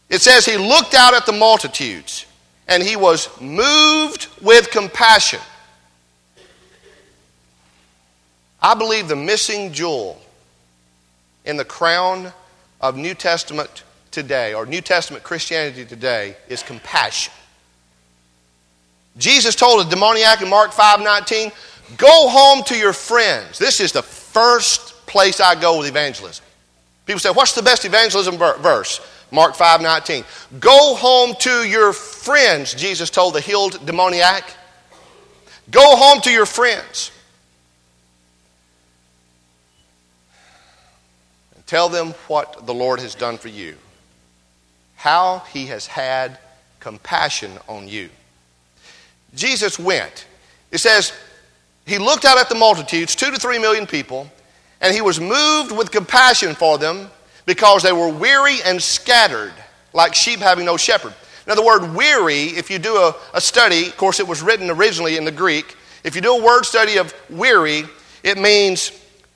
It 0.08 0.22
says 0.22 0.46
he 0.46 0.56
looked 0.56 0.94
out 0.94 1.14
at 1.14 1.26
the 1.26 1.32
multitudes 1.32 2.26
and 2.68 2.82
he 2.82 2.96
was 2.96 3.28
moved 3.40 4.28
with 4.40 4.70
compassion. 4.70 5.40
I 8.60 8.74
believe 8.74 9.08
the 9.08 9.16
missing 9.16 9.72
jewel 9.72 10.20
in 11.44 11.56
the 11.56 11.64
crown 11.64 12.32
of 12.80 12.96
New 12.96 13.14
Testament 13.14 13.84
today, 14.10 14.54
or 14.54 14.66
New 14.66 14.80
Testament 14.80 15.22
Christianity 15.22 15.84
today, 15.84 16.36
is 16.48 16.62
compassion. 16.62 17.32
Jesus 19.18 19.54
told 19.54 19.86
a 19.86 19.88
demoniac 19.88 20.42
in 20.42 20.48
Mark 20.48 20.72
5:19, 20.72 21.52
"Go 21.96 22.28
home 22.28 22.64
to 22.64 22.76
your 22.76 22.92
friends." 22.92 23.58
This 23.58 23.80
is 23.80 23.92
the 23.92 24.02
first 24.02 25.06
place 25.06 25.40
I 25.40 25.54
go 25.54 25.78
with 25.78 25.86
evangelism. 25.86 26.44
People 27.06 27.20
say, 27.20 27.30
"What's 27.30 27.52
the 27.52 27.62
best 27.62 27.84
evangelism 27.84 28.36
verse?" 28.36 29.00
Mark 29.30 29.54
5 29.54 29.82
19. 29.82 30.24
Go 30.60 30.94
home 30.94 31.34
to 31.40 31.64
your 31.64 31.92
friends, 31.92 32.74
Jesus 32.74 33.10
told 33.10 33.34
the 33.34 33.40
healed 33.40 33.84
demoniac. 33.84 34.44
Go 35.70 35.96
home 35.96 36.20
to 36.22 36.30
your 36.30 36.46
friends. 36.46 37.10
And 41.54 41.66
tell 41.66 41.88
them 41.88 42.10
what 42.28 42.66
the 42.66 42.74
Lord 42.74 43.00
has 43.00 43.14
done 43.14 43.36
for 43.36 43.48
you, 43.48 43.76
how 44.94 45.40
he 45.52 45.66
has 45.66 45.86
had 45.86 46.38
compassion 46.78 47.52
on 47.68 47.88
you. 47.88 48.08
Jesus 49.34 49.78
went. 49.78 50.26
It 50.70 50.78
says, 50.78 51.12
he 51.84 51.98
looked 51.98 52.24
out 52.24 52.38
at 52.38 52.48
the 52.48 52.54
multitudes, 52.54 53.14
two 53.14 53.30
to 53.30 53.36
three 53.38 53.58
million 53.58 53.86
people, 53.86 54.30
and 54.80 54.94
he 54.94 55.00
was 55.00 55.20
moved 55.20 55.72
with 55.72 55.90
compassion 55.90 56.54
for 56.54 56.78
them 56.78 57.10
because 57.46 57.82
they 57.82 57.92
were 57.92 58.08
weary 58.08 58.58
and 58.64 58.82
scattered, 58.82 59.54
like 59.92 60.14
sheep 60.14 60.40
having 60.40 60.66
no 60.66 60.76
shepherd. 60.76 61.14
Now, 61.46 61.54
the 61.54 61.62
word 61.62 61.94
weary, 61.94 62.46
if 62.46 62.70
you 62.70 62.78
do 62.78 62.96
a, 62.96 63.14
a 63.32 63.40
study, 63.40 63.86
of 63.86 63.96
course, 63.96 64.18
it 64.18 64.26
was 64.26 64.42
written 64.42 64.68
originally 64.68 65.16
in 65.16 65.24
the 65.24 65.32
Greek. 65.32 65.76
If 66.02 66.16
you 66.16 66.20
do 66.20 66.36
a 66.36 66.44
word 66.44 66.64
study 66.64 66.98
of 66.98 67.14
weary, 67.30 67.84
it 68.24 68.36
means 68.36 68.90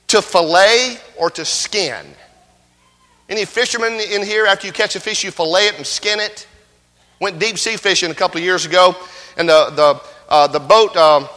to 0.09 0.21
fillet 0.21 0.99
or 1.17 1.31
to 1.31 1.45
skin. 1.45 2.05
Any 3.29 3.45
fishermen 3.45 3.93
in 3.93 4.25
here, 4.25 4.45
after 4.45 4.67
you 4.67 4.73
catch 4.73 4.97
a 4.97 5.01
fish, 5.01 5.23
you 5.23 5.31
fillet 5.31 5.69
it 5.69 5.77
and 5.77 5.87
skin 5.87 6.19
it? 6.19 6.49
Went 7.21 7.39
deep 7.39 7.59
sea 7.59 7.77
fishing 7.77 8.11
a 8.11 8.15
couple 8.15 8.39
of 8.39 8.45
years 8.45 8.67
ago, 8.67 8.97
and 9.37 9.49
the, 9.49 9.71
the, 9.71 10.03
uh, 10.29 10.47
the 10.49 10.59
boat, 10.59 10.97
uh, 10.97 11.29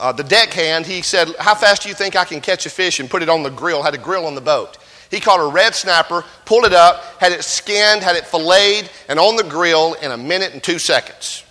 uh, 0.00 0.10
the 0.10 0.24
deckhand, 0.24 0.84
he 0.84 1.02
said, 1.02 1.28
How 1.38 1.54
fast 1.54 1.82
do 1.82 1.88
you 1.88 1.94
think 1.94 2.16
I 2.16 2.24
can 2.24 2.40
catch 2.40 2.66
a 2.66 2.70
fish 2.70 2.98
and 2.98 3.08
put 3.08 3.22
it 3.22 3.28
on 3.28 3.44
the 3.44 3.50
grill? 3.50 3.84
Had 3.84 3.94
a 3.94 3.98
grill 3.98 4.26
on 4.26 4.34
the 4.34 4.40
boat. 4.40 4.78
He 5.10 5.20
caught 5.20 5.40
a 5.40 5.52
red 5.52 5.74
snapper, 5.74 6.24
pulled 6.44 6.64
it 6.64 6.72
up, 6.72 7.02
had 7.20 7.32
it 7.32 7.44
skinned, 7.44 8.02
had 8.02 8.16
it 8.16 8.26
filleted, 8.26 8.90
and 9.08 9.18
on 9.18 9.36
the 9.36 9.44
grill 9.44 9.94
in 9.94 10.10
a 10.10 10.16
minute 10.16 10.52
and 10.52 10.62
two 10.62 10.78
seconds. 10.78 11.44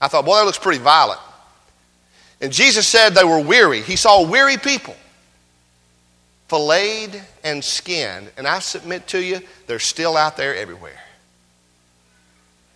I 0.00 0.08
thought, 0.08 0.24
boy, 0.24 0.36
that 0.36 0.44
looks 0.44 0.58
pretty 0.58 0.80
violent. 0.80 1.20
And 2.40 2.52
Jesus 2.52 2.86
said 2.86 3.14
they 3.14 3.24
were 3.24 3.40
weary. 3.40 3.80
He 3.80 3.96
saw 3.96 4.28
weary 4.28 4.56
people, 4.56 4.96
filleted 6.48 7.22
and 7.42 7.64
skinned. 7.64 8.30
And 8.36 8.46
I 8.46 8.58
submit 8.58 9.06
to 9.08 9.22
you, 9.22 9.40
they're 9.66 9.78
still 9.78 10.16
out 10.16 10.36
there 10.36 10.54
everywhere. 10.54 11.00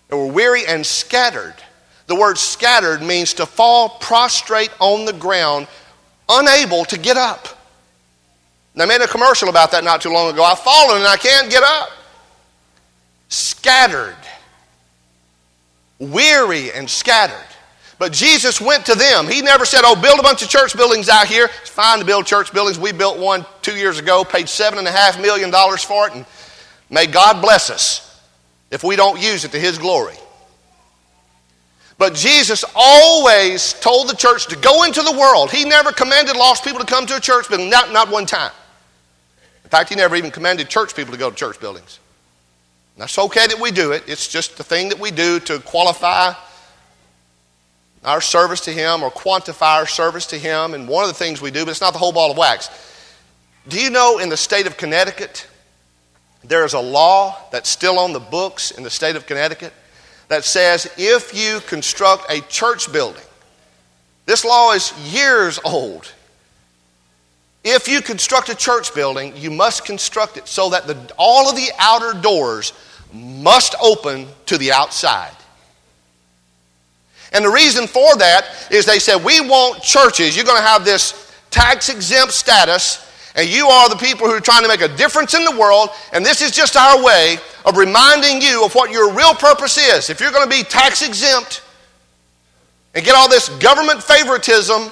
They 0.09 0.17
were 0.17 0.27
weary 0.27 0.65
and 0.67 0.87
scattered. 0.87 1.57
The 2.07 2.15
word 2.15 2.39
scattered 2.39 3.03
means 3.03 3.35
to 3.35 3.45
fall 3.45 3.91
prostrate 3.91 4.71
on 4.81 5.05
the 5.05 5.13
ground, 5.13 5.67
unable 6.29 6.87
to 6.87 6.99
get 6.99 7.19
up. 7.19 7.58
They 8.79 8.87
made 8.87 9.01
a 9.01 9.09
commercial 9.09 9.49
about 9.49 9.73
that 9.73 9.83
not 9.83 10.01
too 10.01 10.13
long 10.13 10.33
ago. 10.33 10.45
I've 10.45 10.61
fallen 10.61 10.99
and 10.99 11.07
I 11.07 11.17
can't 11.17 11.51
get 11.51 11.65
up. 11.65 11.91
Scattered. 13.29 14.15
Weary 15.99 16.71
and 16.71 16.89
scattered. 16.89 17.35
But 17.99 18.13
Jesus 18.13 18.61
went 18.61 18.87
to 18.87 18.95
them. 18.95 19.27
He 19.27 19.43
never 19.43 19.65
said, 19.65 19.81
Oh, 19.85 20.01
build 20.01 20.21
a 20.21 20.23
bunch 20.23 20.43
of 20.43 20.49
church 20.49 20.77
buildings 20.77 21.09
out 21.09 21.27
here. 21.27 21.51
It's 21.61 21.71
fine 21.71 21.99
to 21.99 22.05
build 22.05 22.27
church 22.27 22.53
buildings. 22.53 22.79
We 22.79 22.93
built 22.93 23.19
one 23.19 23.45
two 23.63 23.75
years 23.75 23.99
ago, 23.99 24.23
paid 24.23 24.47
$7.5 24.47 25.21
million 25.21 25.51
for 25.79 26.07
it, 26.07 26.15
and 26.15 26.25
may 26.89 27.07
God 27.09 27.43
bless 27.43 27.71
us 27.71 28.23
if 28.71 28.85
we 28.85 28.95
don't 28.95 29.21
use 29.21 29.45
it 29.45 29.51
to 29.51 29.59
His 29.59 29.77
glory. 29.77 30.15
But 31.99 32.15
Jesus 32.15 32.65
always 32.77 33.73
told 33.73 34.09
the 34.09 34.15
church 34.15 34.47
to 34.47 34.57
go 34.57 34.85
into 34.85 35.03
the 35.03 35.19
world. 35.19 35.51
He 35.51 35.65
never 35.65 35.91
commanded 35.91 36.37
lost 36.37 36.63
people 36.63 36.79
to 36.79 36.87
come 36.87 37.07
to 37.07 37.17
a 37.17 37.21
church 37.21 37.49
building, 37.49 37.69
not, 37.69 37.93
not 37.93 38.09
one 38.09 38.25
time. 38.25 38.53
In 39.69 39.71
fact, 39.71 39.91
he 39.91 39.97
never 39.97 40.17
even 40.17 40.31
commanded 40.31 40.71
church 40.71 40.97
people 40.97 41.13
to 41.13 41.19
go 41.19 41.29
to 41.29 41.37
church 41.37 41.61
buildings. 41.61 41.99
And 42.95 43.03
that's 43.03 43.19
okay 43.19 43.47
that 43.47 43.61
we 43.61 43.71
do 43.71 43.93
it. 43.93 44.03
It's 44.07 44.27
just 44.27 44.57
the 44.57 44.65
thing 44.65 44.89
that 44.89 44.99
we 44.99 45.11
do 45.11 45.41
to 45.41 45.59
qualify 45.59 46.33
our 48.03 48.23
service 48.23 48.63
to 48.63 48.71
Him 48.71 49.03
or 49.03 49.11
quantify 49.11 49.77
our 49.77 49.87
service 49.87 50.25
to 50.29 50.39
Him. 50.39 50.73
And 50.73 50.89
one 50.89 51.05
of 51.05 51.09
the 51.09 51.15
things 51.15 51.43
we 51.43 51.51
do, 51.51 51.67
but 51.67 51.73
it's 51.73 51.83
not 51.83 51.93
the 51.93 51.99
whole 51.99 52.13
ball 52.13 52.31
of 52.31 52.39
wax. 52.39 52.71
Do 53.69 53.79
you 53.79 53.91
know 53.91 54.19
in 54.19 54.31
the 54.31 54.39
state 54.39 54.67
of 54.67 54.79
Connecticut, 54.79 55.47
there 56.43 56.65
is 56.65 56.73
a 56.73 56.81
law 56.81 57.37
that's 57.53 57.69
still 57.69 57.99
on 57.99 58.15
the 58.15 58.21
books 58.21 58.71
in 58.71 58.85
the 58.85 58.91
state 58.91 59.17
of 59.17 59.27
Connecticut 59.27 59.75
that 60.29 60.47
says 60.47 60.91
if 60.97 61.35
you 61.35 61.61
construct 61.61 62.33
a 62.33 62.41
church 62.49 62.91
building, 62.91 63.21
this 64.25 64.47
law 64.47 64.73
is 64.73 64.95
years 65.13 65.61
old. 65.63 66.11
If 67.71 67.87
you 67.87 68.01
construct 68.01 68.49
a 68.49 68.55
church 68.55 68.95
building, 68.95 69.37
you 69.37 69.51
must 69.51 69.85
construct 69.85 70.39
it 70.39 70.49
so 70.49 70.71
that 70.71 70.87
the, 70.87 70.97
all 71.19 71.51
of 71.51 71.55
the 71.55 71.69
outer 71.79 72.19
doors 72.19 72.73
must 73.13 73.75
open 73.83 74.27
to 74.47 74.57
the 74.57 74.73
outside. 74.73 75.35
And 77.33 77.45
the 77.45 77.51
reason 77.51 77.87
for 77.87 78.17
that 78.17 78.47
is 78.71 78.87
they 78.87 78.99
said, 78.99 79.23
we 79.23 79.43
want 79.43 79.83
churches, 79.83 80.35
you're 80.35 80.47
going 80.47 80.57
to 80.57 80.67
have 80.67 80.83
this 80.83 81.31
tax 81.51 81.91
exempt 81.91 82.33
status, 82.33 83.07
and 83.37 83.47
you 83.47 83.67
are 83.67 83.91
the 83.91 83.97
people 83.97 84.27
who 84.27 84.33
are 84.33 84.41
trying 84.41 84.63
to 84.63 84.69
make 84.69 84.81
a 84.81 84.97
difference 84.97 85.35
in 85.35 85.45
the 85.45 85.55
world, 85.55 85.91
and 86.15 86.25
this 86.25 86.41
is 86.41 86.51
just 86.51 86.75
our 86.75 87.05
way 87.05 87.37
of 87.67 87.77
reminding 87.77 88.41
you 88.41 88.65
of 88.65 88.75
what 88.75 88.91
your 88.91 89.13
real 89.13 89.35
purpose 89.35 89.77
is. 89.77 90.09
If 90.09 90.21
you're 90.21 90.33
going 90.33 90.49
to 90.49 90.57
be 90.57 90.63
tax 90.63 91.07
exempt 91.07 91.63
and 92.95 93.05
get 93.05 93.15
all 93.15 93.29
this 93.29 93.51
government 93.59 94.03
favoritism, 94.03 94.91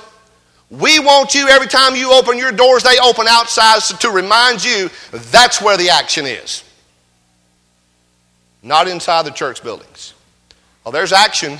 we 0.71 0.99
want 0.99 1.35
you 1.35 1.49
every 1.49 1.69
time 1.69 1.95
you 1.95 2.13
open 2.13 2.39
your 2.39 2.53
doors, 2.53 2.83
they 2.83 2.99
open 2.99 3.27
outside 3.29 3.81
to 4.01 4.11
remind 4.11 4.65
you 4.65 4.91
that's 5.13 5.63
where 5.63 5.77
the 5.77 5.91
action 5.91 6.27
is. 6.27 6.65
Not 8.63 8.89
inside 8.89 9.27
the 9.27 9.31
church 9.31 9.63
buildings. 9.63 10.13
Well, 10.85 10.93
there's 10.93 11.13
action 11.13 11.59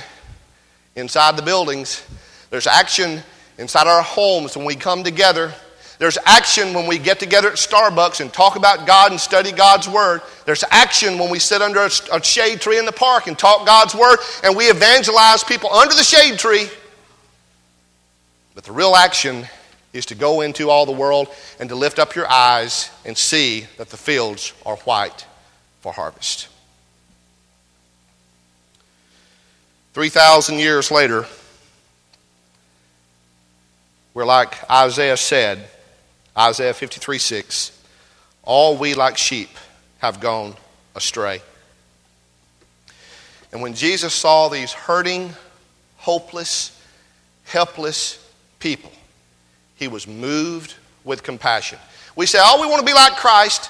inside 0.95 1.37
the 1.37 1.41
buildings. 1.41 2.05
There's 2.49 2.67
action 2.67 3.21
inside 3.57 3.87
our 3.87 4.01
homes 4.01 4.57
when 4.57 4.65
we 4.65 4.75
come 4.75 5.03
together. 5.03 5.53
There's 5.99 6.17
action 6.25 6.73
when 6.73 6.85
we 6.85 6.99
get 6.99 7.19
together 7.19 7.49
at 7.49 7.55
Starbucks 7.55 8.19
and 8.19 8.31
talk 8.31 8.55
about 8.55 8.85
God 8.85 9.11
and 9.11 9.19
study 9.19 9.51
God's 9.51 9.87
Word. 9.89 10.21
There's 10.45 10.63
action 10.69 11.17
when 11.17 11.29
we 11.29 11.39
sit 11.39 11.61
under 11.61 11.85
a, 11.85 12.23
shade 12.23 12.61
tree 12.61 12.77
in 12.77 12.85
the 12.85 12.91
park 12.91 13.27
and 13.27 13.37
talk 13.37 13.65
God's 13.65 13.95
Word 13.95 14.19
and 14.43 14.55
we 14.55 14.65
evangelize 14.65 15.43
people 15.43 15.71
under 15.73 15.95
the 15.95 16.03
shade 16.03 16.37
tree. 16.37 16.67
But 18.57 18.63
the 18.63 18.71
real 18.71 18.95
action 18.95 19.45
is 19.93 20.07
to 20.07 20.15
go 20.15 20.41
into 20.41 20.71
all 20.71 20.87
the 20.87 20.91
world 20.91 21.27
and 21.59 21.69
to 21.69 21.75
lift 21.75 21.99
up 21.99 22.15
your 22.15 22.27
eyes 22.27 22.89
and 23.05 23.15
see 23.15 23.67
that 23.77 23.91
the 23.91 23.97
fields 23.97 24.51
are 24.65 24.77
white 24.77 25.27
for 25.81 25.93
harvest. 25.93 26.47
3,000 29.93 30.57
years 30.57 30.89
later, 30.89 31.27
we're 34.15 34.25
like 34.25 34.55
Isaiah 34.71 35.17
said, 35.17 35.69
Isaiah 36.35 36.73
53 36.73 37.19
6, 37.19 37.79
all 38.41 38.75
we 38.75 38.95
like 38.95 39.19
sheep 39.19 39.51
have 39.99 40.19
gone 40.19 40.55
astray. 40.95 41.43
And 43.51 43.61
when 43.61 43.75
Jesus 43.75 44.15
saw 44.15 44.49
these 44.49 44.73
hurting, 44.73 45.33
hopeless, 45.97 46.75
helpless 47.43 48.23
people, 48.59 48.91
he 49.75 49.87
was 49.87 50.07
moved 50.07 50.75
with 51.03 51.23
compassion. 51.23 51.79
We 52.15 52.25
say, 52.25 52.39
oh, 52.41 52.61
we 52.61 52.67
want 52.67 52.79
to 52.79 52.85
be 52.85 52.93
like 52.93 53.13
Christ. 53.13 53.69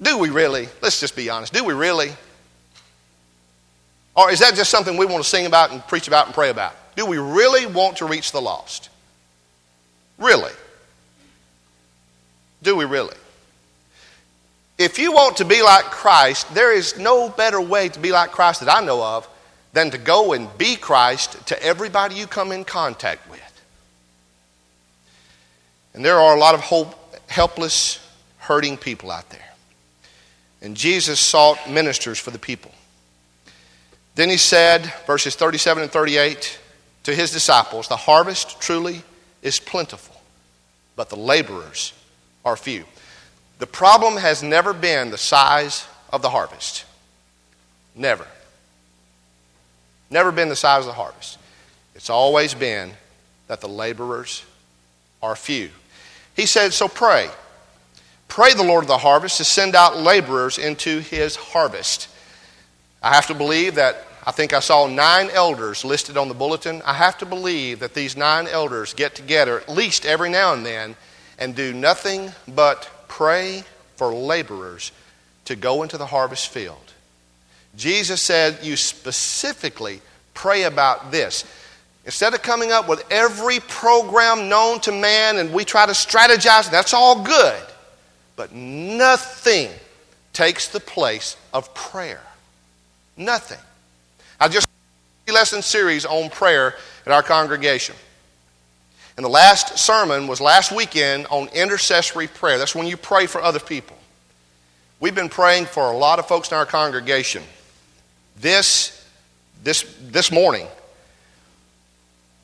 Do 0.00 0.18
we 0.18 0.30
really? 0.30 0.68
Let's 0.80 1.00
just 1.00 1.14
be 1.14 1.30
honest. 1.30 1.52
Do 1.52 1.64
we 1.64 1.74
really? 1.74 2.10
Or 4.14 4.30
is 4.30 4.40
that 4.40 4.54
just 4.54 4.70
something 4.70 4.96
we 4.96 5.06
want 5.06 5.22
to 5.22 5.28
sing 5.28 5.46
about 5.46 5.70
and 5.70 5.86
preach 5.86 6.08
about 6.08 6.26
and 6.26 6.34
pray 6.34 6.50
about? 6.50 6.74
Do 6.96 7.06
we 7.06 7.18
really 7.18 7.66
want 7.66 7.98
to 7.98 8.06
reach 8.06 8.32
the 8.32 8.40
lost? 8.40 8.90
Really? 10.18 10.52
Do 12.62 12.76
we 12.76 12.84
really? 12.84 13.16
If 14.78 14.98
you 14.98 15.12
want 15.12 15.36
to 15.38 15.44
be 15.44 15.62
like 15.62 15.84
Christ, 15.84 16.52
there 16.54 16.72
is 16.72 16.98
no 16.98 17.28
better 17.28 17.60
way 17.60 17.88
to 17.88 18.00
be 18.00 18.12
like 18.12 18.30
Christ 18.30 18.60
that 18.60 18.74
I 18.74 18.84
know 18.84 19.02
of 19.02 19.28
than 19.72 19.90
to 19.90 19.98
go 19.98 20.32
and 20.32 20.48
be 20.58 20.76
Christ 20.76 21.46
to 21.46 21.62
everybody 21.62 22.14
you 22.14 22.26
come 22.26 22.52
in 22.52 22.64
contact 22.64 23.30
with. 23.30 23.40
And 25.94 26.04
there 26.04 26.18
are 26.18 26.36
a 26.36 26.38
lot 26.38 26.54
of 26.54 26.60
hope, 26.60 26.94
helpless, 27.28 27.98
hurting 28.38 28.76
people 28.76 29.10
out 29.10 29.28
there. 29.30 29.40
And 30.60 30.76
Jesus 30.76 31.20
sought 31.20 31.70
ministers 31.70 32.18
for 32.18 32.30
the 32.30 32.38
people. 32.38 32.70
Then 34.14 34.28
he 34.28 34.36
said, 34.36 34.92
verses 35.06 35.34
37 35.34 35.84
and 35.84 35.92
38, 35.92 36.58
to 37.04 37.14
his 37.14 37.30
disciples, 37.32 37.88
The 37.88 37.96
harvest 37.96 38.60
truly 38.60 39.02
is 39.42 39.58
plentiful, 39.58 40.20
but 40.96 41.08
the 41.08 41.16
laborers 41.16 41.92
are 42.44 42.56
few. 42.56 42.84
The 43.58 43.66
problem 43.66 44.16
has 44.16 44.42
never 44.42 44.72
been 44.72 45.10
the 45.10 45.18
size 45.18 45.86
of 46.12 46.22
the 46.22 46.30
harvest. 46.30 46.84
Never. 47.94 48.26
Never 50.10 50.32
been 50.32 50.48
the 50.48 50.56
size 50.56 50.80
of 50.80 50.86
the 50.86 50.92
harvest. 50.92 51.38
It's 51.94 52.10
always 52.10 52.54
been 52.54 52.92
that 53.48 53.60
the 53.60 53.68
laborers 53.68 54.44
are 55.22 55.36
few. 55.36 55.70
He 56.34 56.46
said, 56.46 56.72
So 56.72 56.88
pray. 56.88 57.28
Pray 58.28 58.54
the 58.54 58.62
Lord 58.62 58.84
of 58.84 58.88
the 58.88 58.98
harvest 58.98 59.36
to 59.36 59.44
send 59.44 59.74
out 59.74 59.98
laborers 59.98 60.56
into 60.56 61.00
his 61.00 61.36
harvest. 61.36 62.08
I 63.02 63.14
have 63.14 63.26
to 63.26 63.34
believe 63.34 63.74
that 63.74 64.06
I 64.24 64.30
think 64.30 64.52
I 64.52 64.60
saw 64.60 64.86
nine 64.86 65.28
elders 65.30 65.84
listed 65.84 66.16
on 66.16 66.28
the 66.28 66.34
bulletin. 66.34 66.80
I 66.86 66.94
have 66.94 67.18
to 67.18 67.26
believe 67.26 67.80
that 67.80 67.94
these 67.94 68.16
nine 68.16 68.46
elders 68.46 68.94
get 68.94 69.14
together 69.14 69.60
at 69.60 69.68
least 69.68 70.06
every 70.06 70.30
now 70.30 70.54
and 70.54 70.64
then 70.64 70.96
and 71.38 71.54
do 71.54 71.72
nothing 71.72 72.30
but 72.46 72.88
pray 73.08 73.64
for 73.96 74.14
laborers 74.14 74.92
to 75.46 75.56
go 75.56 75.82
into 75.82 75.98
the 75.98 76.06
harvest 76.06 76.48
field. 76.48 76.92
Jesus 77.76 78.22
said, 78.22 78.60
You 78.62 78.76
specifically 78.76 80.00
pray 80.34 80.62
about 80.62 81.10
this. 81.10 81.44
Instead 82.04 82.34
of 82.34 82.42
coming 82.42 82.72
up 82.72 82.88
with 82.88 83.04
every 83.10 83.60
program 83.60 84.48
known 84.48 84.80
to 84.80 84.92
man 84.92 85.38
and 85.38 85.52
we 85.52 85.64
try 85.64 85.86
to 85.86 85.92
strategize, 85.92 86.70
that's 86.70 86.94
all 86.94 87.22
good. 87.22 87.62
But 88.34 88.52
nothing 88.52 89.70
takes 90.32 90.68
the 90.68 90.80
place 90.80 91.36
of 91.52 91.72
prayer. 91.74 92.22
Nothing. 93.16 93.58
I 94.40 94.48
just 94.48 94.66
lesson 95.30 95.62
series 95.62 96.04
on 96.04 96.30
prayer 96.30 96.74
at 97.06 97.12
our 97.12 97.22
congregation. 97.22 97.94
And 99.16 99.24
the 99.24 99.30
last 99.30 99.78
sermon 99.78 100.26
was 100.26 100.40
last 100.40 100.72
weekend 100.72 101.26
on 101.30 101.48
intercessory 101.48 102.26
prayer. 102.26 102.58
That's 102.58 102.74
when 102.74 102.86
you 102.86 102.96
pray 102.96 103.26
for 103.26 103.42
other 103.42 103.60
people. 103.60 103.96
We've 105.00 105.14
been 105.14 105.28
praying 105.28 105.66
for 105.66 105.90
a 105.90 105.96
lot 105.96 106.18
of 106.18 106.26
folks 106.26 106.50
in 106.50 106.56
our 106.56 106.66
congregation. 106.66 107.42
This, 108.38 109.06
this, 109.62 109.84
this 110.00 110.30
morning, 110.32 110.66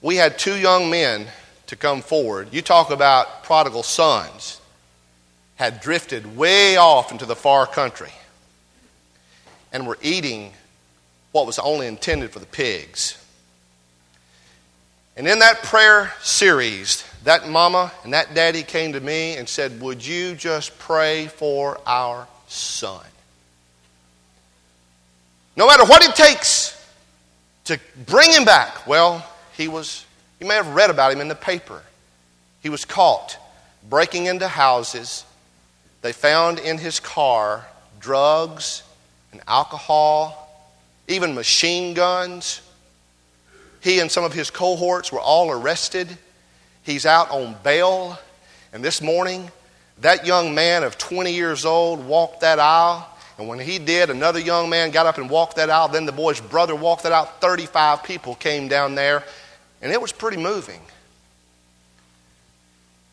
we 0.01 0.17
had 0.17 0.39
two 0.39 0.57
young 0.57 0.91
men 0.91 1.27
to 1.67 1.77
come 1.77 2.03
forward. 2.03 2.49
You 2.53 2.63
talk 2.63 2.91
about 2.91 3.45
prodigal 3.45 3.83
sons, 3.83 4.61
had 5.57 5.81
drifted 5.81 6.37
way 6.37 6.77
off 6.77 7.13
into 7.13 7.27
the 7.27 7.37
far 7.37 7.67
country 7.67 8.13
and 9.73 9.87
were 9.87 9.99
eating 10.01 10.53
what 11.33 11.47
was 11.47 11.59
only 11.59 11.87
intended 11.87 12.31
for 12.31 12.39
the 12.39 12.47
pigs. 12.47 13.23
And 15.17 15.27
in 15.27 15.41
that 15.41 15.63
prayer 15.65 16.13
series, 16.23 17.05
that 17.25 17.49
mama 17.49 17.93
and 18.05 18.13
that 18.15 18.35
daddy 18.35 18.63
came 18.63 18.93
to 18.93 19.01
me 19.01 19.37
and 19.37 19.49
said, 19.49 19.81
Would 19.81 20.07
you 20.07 20.37
just 20.37 20.79
pray 20.79 21.27
for 21.27 21.81
our 21.87 22.29
son? 22.47 23.05
No 25.57 25.67
matter 25.67 25.85
what 25.85 26.05
it 26.05 26.15
takes 26.15 26.75
to 27.65 27.79
bring 28.07 28.31
him 28.31 28.45
back. 28.45 28.87
Well, 28.87 29.27
he 29.59 29.69
was, 29.69 30.07
you 30.41 30.47
may 30.47 30.55
have 30.55 30.69
read 30.69 30.89
about 30.89 31.13
him 31.13 31.21
in 31.21 31.29
the 31.29 31.35
paper. 31.35 31.83
He 32.61 32.71
was 32.71 32.87
caught 32.87 33.37
breaking 33.91 34.27
into 34.27 34.49
houses. 34.49 35.25
They 36.01 36.13
found 36.13 36.59
in 36.59 36.79
his 36.79 37.01
car 37.01 37.67
drugs 38.01 38.83
and 39.33 39.43
alcohol 39.47 40.47
even 41.09 41.35
machine 41.35 41.95
guns. 41.95 42.61
He 43.81 43.99
and 44.01 44.11
some 44.11 44.25
of 44.25 44.33
his 44.33 44.51
cohorts 44.51 45.11
were 45.11 45.21
all 45.21 45.51
arrested. 45.51 46.09
He's 46.83 47.07
out 47.07 47.31
on 47.31 47.57
bail. 47.65 48.19
And 48.73 48.85
this 48.85 49.01
morning, 49.01 49.51
that 50.01 50.27
young 50.27 50.55
man 50.55 50.85
of 50.85 50.99
20 50.99 51.33
years 51.33 51.65
old 51.65 52.07
walked 52.07 52.41
that 52.43 52.59
aisle 52.59 53.09
And 53.39 53.47
when 53.47 53.61
he 53.61 53.79
did, 53.79 54.11
another 54.11 54.41
young 54.41 54.69
man 54.69 54.91
got 54.91 55.07
up 55.07 55.17
and 55.17 55.31
walked 55.31 55.57
that 55.57 55.71
aisle. 55.71 55.89
Then 55.89 56.07
the 56.07 56.13
boy's 56.13 56.41
brother 56.41 56.75
walked 56.75 57.05
that 57.05 57.13
out. 57.13 57.41
35 57.41 58.03
people 58.03 58.35
came 58.35 58.67
down 58.67 58.97
there, 58.97 59.25
and 59.81 59.93
it 59.93 60.01
was 60.01 60.13
pretty 60.13 60.37
moving. 60.37 60.81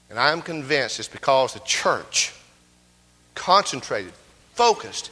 And 0.10 0.20
I 0.20 0.32
am 0.32 0.42
convinced 0.42 1.00
it's 1.00 1.08
because 1.08 1.54
the 1.54 1.60
church 1.62 2.34
concentrated, 3.34 4.14
focused, 4.54 5.12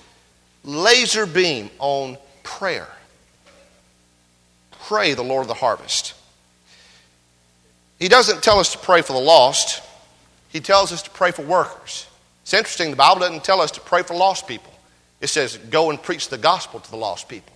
laser 0.63 1.25
beam 1.25 1.69
on 1.79 2.17
prayer. 2.43 2.87
Pray 4.87 5.13
the 5.13 5.23
Lord 5.23 5.41
of 5.41 5.47
the 5.47 5.53
harvest. 5.53 6.13
He 7.99 8.07
doesn't 8.09 8.43
tell 8.43 8.59
us 8.59 8.71
to 8.73 8.77
pray 8.77 9.01
for 9.01 9.13
the 9.13 9.19
lost, 9.19 9.81
He 10.49 10.59
tells 10.59 10.91
us 10.91 11.01
to 11.03 11.09
pray 11.09 11.31
for 11.31 11.43
workers. 11.43 12.07
It's 12.43 12.53
interesting, 12.53 12.91
the 12.91 12.97
Bible 12.97 13.21
doesn't 13.21 13.43
tell 13.43 13.61
us 13.61 13.71
to 13.71 13.79
pray 13.79 14.03
for 14.03 14.13
lost 14.13 14.47
people. 14.47 14.73
It 15.21 15.27
says, 15.27 15.57
go 15.57 15.89
and 15.89 16.01
preach 16.01 16.27
the 16.27 16.37
gospel 16.37 16.81
to 16.81 16.91
the 16.91 16.97
lost 16.97 17.29
people. 17.29 17.52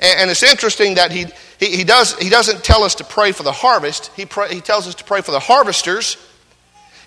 And, 0.00 0.20
and 0.20 0.30
it's 0.30 0.42
interesting 0.42 0.94
that 0.94 1.12
he, 1.12 1.26
he, 1.58 1.76
he, 1.76 1.84
does, 1.84 2.16
he 2.18 2.28
doesn't 2.28 2.64
tell 2.64 2.82
us 2.82 2.94
to 2.96 3.04
pray 3.04 3.32
for 3.32 3.42
the 3.42 3.52
harvest, 3.52 4.10
he, 4.16 4.26
pray, 4.26 4.54
he 4.54 4.60
tells 4.60 4.86
us 4.86 4.94
to 4.96 5.04
pray 5.04 5.20
for 5.20 5.32
the 5.32 5.40
harvesters. 5.40 6.16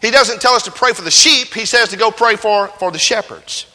He 0.02 0.12
doesn't 0.12 0.42
tell 0.42 0.54
us 0.54 0.64
to 0.64 0.72
pray 0.72 0.94
for 0.94 1.02
the 1.02 1.12
sheep, 1.12 1.54
he 1.54 1.66
says 1.66 1.90
to 1.90 1.98
go 1.98 2.10
pray 2.10 2.36
for, 2.38 2.68
for 2.68 2.90
the 2.90 3.00
shepherds. 3.00 3.66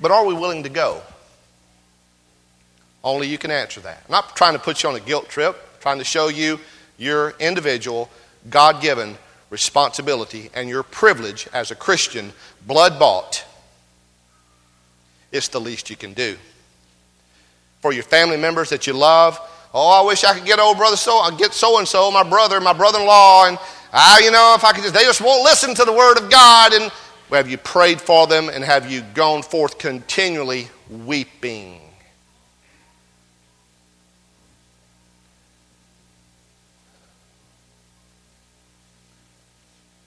But 0.00 0.12
are 0.12 0.24
we 0.24 0.34
willing 0.34 0.62
to 0.62 0.68
go? 0.68 1.02
Only 3.02 3.26
you 3.26 3.38
can 3.38 3.50
answer 3.50 3.80
that. 3.80 4.02
I'm 4.06 4.12
not 4.12 4.36
trying 4.36 4.52
to 4.52 4.58
put 4.58 4.82
you 4.82 4.88
on 4.88 4.94
a 4.94 5.00
guilt 5.00 5.28
trip, 5.28 5.56
I'm 5.56 5.80
trying 5.80 5.98
to 5.98 6.04
show 6.04 6.28
you 6.28 6.60
your 6.96 7.30
individual, 7.40 8.08
God 8.48 8.80
given 8.80 9.16
responsibility 9.50 10.50
and 10.54 10.68
your 10.68 10.82
privilege 10.82 11.48
as 11.52 11.70
a 11.70 11.74
Christian, 11.74 12.32
blood 12.66 12.98
bought. 12.98 13.44
It's 15.32 15.48
the 15.48 15.60
least 15.60 15.90
you 15.90 15.96
can 15.96 16.12
do. 16.12 16.36
For 17.80 17.92
your 17.92 18.02
family 18.02 18.36
members 18.36 18.70
that 18.70 18.86
you 18.86 18.92
love, 18.92 19.38
oh, 19.72 20.02
I 20.02 20.06
wish 20.06 20.24
I 20.24 20.34
could 20.34 20.44
get 20.44 20.58
old 20.58 20.76
brother 20.76 20.96
so, 20.96 21.18
I 21.18 21.36
get 21.36 21.52
so 21.52 21.78
and 21.78 21.86
so, 21.86 22.10
my 22.10 22.22
brother, 22.22 22.60
my 22.60 22.72
brother 22.72 22.98
in 22.98 23.06
law, 23.06 23.46
and 23.46 23.58
I, 23.92 24.20
you 24.22 24.30
know, 24.30 24.54
if 24.56 24.64
I 24.64 24.72
could 24.72 24.82
just, 24.82 24.94
they 24.94 25.04
just 25.04 25.20
won't 25.20 25.42
listen 25.42 25.74
to 25.74 25.84
the 25.84 25.92
word 25.92 26.18
of 26.18 26.30
God. 26.30 26.72
And 26.72 26.90
have 27.30 27.48
you 27.48 27.58
prayed 27.58 28.00
for 28.00 28.26
them 28.26 28.48
and 28.48 28.64
have 28.64 28.90
you 28.90 29.02
gone 29.14 29.42
forth 29.42 29.78
continually 29.78 30.68
weeping? 30.88 31.80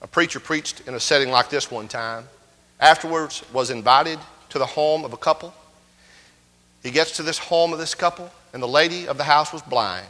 A 0.02 0.08
preacher 0.08 0.40
preached 0.40 0.82
in 0.86 0.94
a 0.96 1.00
setting 1.00 1.30
like 1.30 1.50
this 1.50 1.72
one 1.72 1.88
time. 1.88 2.26
Afterwards, 2.80 3.44
was 3.54 3.70
invited 3.70 4.20
to 4.54 4.60
the 4.60 4.66
home 4.68 5.04
of 5.04 5.14
a 5.14 5.18
couple. 5.18 5.54
He 6.84 6.92
gets 6.92 7.18
to 7.18 7.24
this 7.24 7.40
home 7.40 7.74
of 7.74 7.80
this 7.80 7.96
couple, 7.96 8.32
and 8.54 8.62
the 8.62 8.68
lady 8.68 9.08
of 9.08 9.18
the 9.18 9.24
house 9.24 9.52
was 9.52 9.64
blind. 9.64 10.06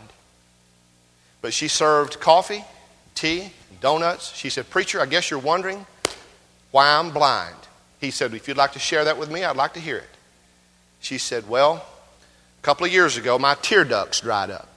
But 1.42 1.54
she 1.54 1.70
served 1.70 2.20
coffee, 2.20 2.66
tea, 3.16 3.52
donuts. 3.80 4.36
She 4.36 4.50
said, 4.50 4.70
Preacher, 4.70 5.00
I 5.00 5.06
guess 5.06 5.32
you're 5.32 5.40
wondering 5.40 5.86
why 6.72 6.98
I'm 6.98 7.12
blind. 7.12 7.56
He 8.02 8.12
said, 8.12 8.34
If 8.34 8.50
you'd 8.50 8.58
like 8.58 8.74
to 8.74 8.80
share 8.80 9.06
that 9.06 9.18
with 9.18 9.32
me, 9.32 9.46
I'd 9.46 9.56
like 9.56 9.76
to 9.76 9.80
hear 9.80 9.98
it. 9.98 10.10
She 11.00 11.18
said, 11.18 11.48
Well, 11.48 11.76
a 11.76 12.62
couple 12.64 12.86
of 12.86 12.92
years 12.92 13.16
ago, 13.16 13.40
my 13.40 13.56
tear 13.62 13.86
ducts 13.86 14.20
dried 14.20 14.50
up. 14.50 14.68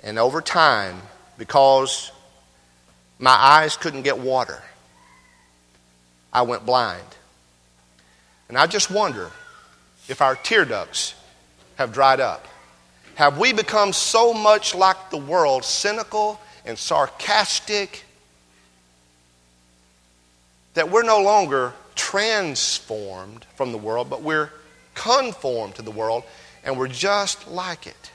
And 0.00 0.18
over 0.18 0.40
time, 0.40 1.02
because 1.36 2.12
my 3.18 3.30
eyes 3.30 3.76
couldn't 3.76 4.02
get 4.02 4.18
water, 4.18 4.62
I 6.32 6.42
went 6.42 6.64
blind. 6.64 7.04
And 8.48 8.58
I 8.58 8.66
just 8.66 8.90
wonder 8.90 9.30
if 10.08 10.20
our 10.20 10.34
tear 10.34 10.64
ducts 10.64 11.14
have 11.76 11.92
dried 11.92 12.20
up. 12.20 12.46
Have 13.14 13.38
we 13.38 13.52
become 13.52 13.92
so 13.92 14.32
much 14.32 14.74
like 14.74 15.10
the 15.10 15.18
world, 15.18 15.64
cynical 15.64 16.40
and 16.64 16.78
sarcastic 16.78 18.04
that 20.74 20.90
we're 20.90 21.02
no 21.02 21.20
longer 21.20 21.72
transformed 21.94 23.44
from 23.56 23.72
the 23.72 23.78
world, 23.78 24.08
but 24.08 24.22
we're 24.22 24.50
conformed 24.94 25.74
to 25.74 25.82
the 25.82 25.90
world, 25.90 26.24
and 26.64 26.78
we're 26.78 26.88
just 26.88 27.48
like 27.48 27.86
it. 27.86 28.10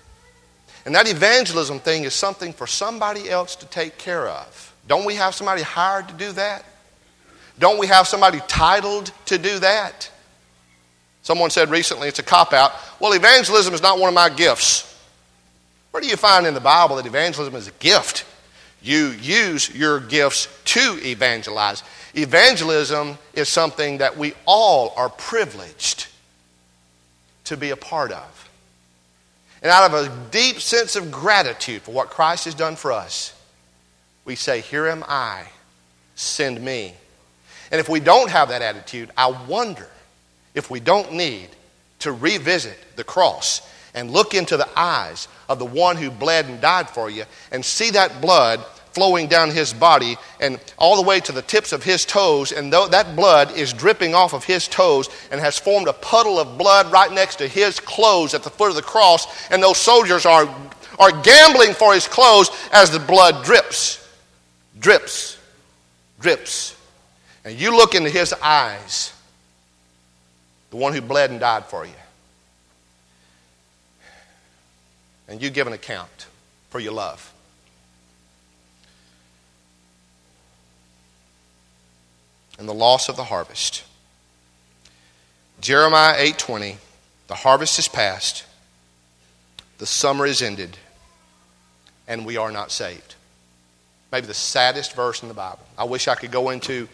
And 0.85 0.95
that 0.95 1.07
evangelism 1.07 1.79
thing 1.79 2.03
is 2.03 2.13
something 2.13 2.53
for 2.53 2.65
somebody 2.65 3.29
else 3.29 3.55
to 3.57 3.65
take 3.67 3.97
care 3.97 4.27
of. 4.27 4.73
Don't 4.87 5.05
we 5.05 5.15
have 5.15 5.35
somebody 5.35 5.61
hired 5.61 6.07
to 6.07 6.13
do 6.13 6.31
that? 6.33 6.63
Don't 7.59 7.79
we 7.79 7.87
have 7.87 8.07
somebody 8.07 8.39
titled 8.47 9.11
to 9.25 9.37
do 9.37 9.59
that? 9.59 10.09
Someone 11.23 11.49
said 11.49 11.69
recently 11.69 12.07
it's 12.07 12.19
a 12.19 12.23
cop 12.23 12.53
out. 12.53 12.71
Well, 12.99 13.13
evangelism 13.13 13.73
is 13.73 13.81
not 13.81 13.99
one 13.99 14.07
of 14.07 14.13
my 14.13 14.29
gifts. 14.29 14.83
Where 15.91 16.01
do 16.01 16.07
you 16.07 16.15
find 16.15 16.45
in 16.45 16.53
the 16.53 16.59
Bible 16.59 16.97
that 16.97 17.05
evangelism 17.05 17.55
is 17.55 17.67
a 17.67 17.71
gift? 17.79 18.25
You 18.81 19.07
use 19.07 19.75
your 19.75 19.99
gifts 19.99 20.47
to 20.65 20.99
evangelize. 21.03 21.83
Evangelism 22.13 23.17
is 23.33 23.49
something 23.49 23.97
that 23.97 24.17
we 24.17 24.33
all 24.45 24.93
are 24.95 25.09
privileged 25.09 26.07
to 27.45 27.57
be 27.57 27.71
a 27.71 27.75
part 27.75 28.11
of. 28.11 28.49
And 29.61 29.71
out 29.71 29.91
of 29.91 30.05
a 30.05 30.29
deep 30.31 30.61
sense 30.61 30.95
of 30.95 31.11
gratitude 31.11 31.81
for 31.81 31.91
what 31.91 32.09
Christ 32.09 32.45
has 32.45 32.53
done 32.53 32.75
for 32.75 32.91
us, 32.91 33.33
we 34.23 34.35
say, 34.35 34.61
Here 34.61 34.87
am 34.87 35.03
I, 35.07 35.45
send 36.15 36.61
me. 36.63 36.93
And 37.71 37.79
if 37.79 37.89
we 37.89 37.99
don't 37.99 38.29
have 38.29 38.49
that 38.49 38.61
attitude, 38.61 39.11
I 39.17 39.27
wonder 39.47 39.87
if 40.53 40.69
we 40.69 40.79
don't 40.79 41.13
need 41.13 41.49
to 41.99 42.11
revisit 42.11 42.77
the 42.95 43.03
cross 43.03 43.61
and 43.93 44.11
look 44.11 44.33
into 44.33 44.57
the 44.57 44.69
eyes 44.75 45.27
of 45.49 45.59
the 45.59 45.65
one 45.65 45.97
who 45.97 46.11
bled 46.11 46.45
and 46.45 46.61
died 46.61 46.89
for 46.89 47.09
you 47.09 47.23
and 47.51 47.65
see 47.65 47.91
that 47.91 48.21
blood 48.21 48.63
flowing 48.91 49.27
down 49.27 49.51
his 49.51 49.73
body 49.73 50.17
and 50.39 50.59
all 50.77 50.95
the 50.95 51.07
way 51.07 51.19
to 51.19 51.31
the 51.31 51.41
tips 51.41 51.71
of 51.71 51.83
his 51.83 52.05
toes. 52.05 52.51
And 52.51 52.71
though 52.71 52.87
that 52.87 53.15
blood 53.15 53.55
is 53.55 53.73
dripping 53.73 54.15
off 54.15 54.33
of 54.33 54.43
his 54.43 54.67
toes 54.67 55.09
and 55.31 55.39
has 55.39 55.59
formed 55.59 55.87
a 55.87 55.93
puddle 55.93 56.39
of 56.39 56.57
blood 56.57 56.91
right 56.91 57.11
next 57.11 57.37
to 57.37 57.47
his 57.47 57.79
clothes 57.79 58.33
at 58.33 58.43
the 58.43 58.49
foot 58.49 58.69
of 58.69 58.75
the 58.75 58.81
cross. 58.81 59.51
And 59.51 59.61
those 59.61 59.77
soldiers 59.77 60.25
are, 60.25 60.47
are 60.99 61.11
gambling 61.21 61.73
for 61.73 61.93
his 61.93 62.07
clothes 62.07 62.49
as 62.71 62.91
the 62.91 62.99
blood 62.99 63.43
drips, 63.43 64.07
drips, 64.79 65.37
drips. 66.19 66.76
And 67.43 67.59
you 67.59 67.75
look 67.75 67.95
into 67.95 68.09
his 68.09 68.33
eyes, 68.33 69.13
the 70.69 70.77
one 70.77 70.93
who 70.93 71.01
bled 71.01 71.29
and 71.29 71.39
died 71.39 71.65
for 71.65 71.85
you. 71.85 71.91
And 75.27 75.41
you 75.41 75.49
give 75.49 75.67
an 75.67 75.73
account 75.73 76.27
for 76.69 76.79
your 76.79 76.93
love. 76.93 77.33
and 82.57 82.67
the 82.67 82.73
loss 82.73 83.09
of 83.09 83.15
the 83.15 83.25
harvest. 83.25 83.83
Jeremiah 85.61 86.15
8:20 86.17 86.77
The 87.27 87.35
harvest 87.35 87.77
is 87.79 87.87
past 87.87 88.45
the 89.77 89.85
summer 89.85 90.25
is 90.25 90.41
ended 90.41 90.77
and 92.07 92.25
we 92.25 92.37
are 92.37 92.51
not 92.51 92.71
saved. 92.71 93.15
Maybe 94.11 94.27
the 94.27 94.33
saddest 94.33 94.93
verse 94.93 95.21
in 95.21 95.27
the 95.27 95.33
Bible. 95.33 95.65
I 95.77 95.83
wish 95.83 96.07
I 96.07 96.15
could 96.15 96.31
go 96.31 96.49
into 96.49 96.87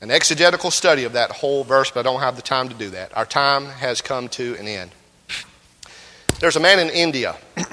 an 0.00 0.10
exegetical 0.10 0.70
study 0.70 1.04
of 1.04 1.14
that 1.14 1.30
whole 1.30 1.64
verse, 1.64 1.90
but 1.90 2.00
I 2.00 2.02
don't 2.02 2.20
have 2.20 2.36
the 2.36 2.42
time 2.42 2.68
to 2.68 2.74
do 2.74 2.90
that. 2.90 3.16
Our 3.16 3.26
time 3.26 3.66
has 3.66 4.00
come 4.00 4.28
to 4.30 4.56
an 4.56 4.66
end. 4.66 4.90
There's 6.38 6.56
a 6.56 6.60
man 6.60 6.78
in 6.78 6.90
India, 6.90 7.34
in 7.56 7.64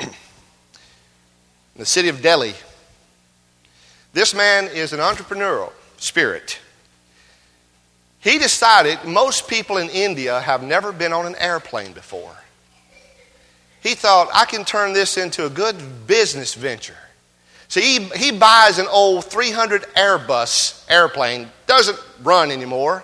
the 1.75 1.86
city 1.86 2.07
of 2.07 2.21
Delhi. 2.21 2.53
This 4.13 4.33
man 4.33 4.67
is 4.67 4.93
an 4.93 4.99
entrepreneurial 4.99 5.73
spirit. 5.97 6.59
He 8.19 8.38
decided 8.38 9.03
most 9.03 9.49
people 9.49 9.78
in 9.78 9.89
India 9.89 10.39
have 10.39 10.63
never 10.63 10.93
been 10.93 11.11
on 11.11 11.26
an 11.26 11.36
airplane 11.36 11.91
before. 11.91 12.38
He 13.82 13.95
thought, 13.95 14.30
I 14.34 14.45
can 14.45 14.63
turn 14.63 14.93
this 14.93 15.17
into 15.17 15.45
a 15.45 15.49
good 15.49 16.07
business 16.07 16.53
venture. 16.53 16.95
So 17.74 17.82
he, 17.82 18.03
he 18.15 18.32
buys 18.32 18.78
an 18.78 18.86
old 18.86 19.26
300 19.26 19.82
Airbus 19.95 20.86
airplane, 20.88 21.49
doesn't 21.65 21.97
run 22.21 22.51
anymore, 22.51 23.03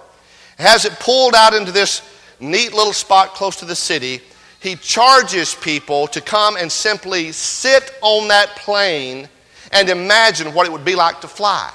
has 0.59 0.85
it 0.85 0.93
pulled 0.99 1.33
out 1.33 1.55
into 1.55 1.71
this 1.71 2.03
neat 2.39 2.71
little 2.71 2.93
spot 2.93 3.29
close 3.29 3.55
to 3.55 3.65
the 3.65 3.75
city. 3.75 4.21
He 4.59 4.75
charges 4.75 5.55
people 5.55 6.05
to 6.09 6.21
come 6.21 6.55
and 6.55 6.71
simply 6.71 7.31
sit 7.31 7.95
on 8.03 8.27
that 8.27 8.57
plane 8.57 9.27
and 9.71 9.89
imagine 9.89 10.53
what 10.53 10.67
it 10.67 10.71
would 10.71 10.85
be 10.85 10.93
like 10.93 11.19
to 11.21 11.27
fly. 11.27 11.73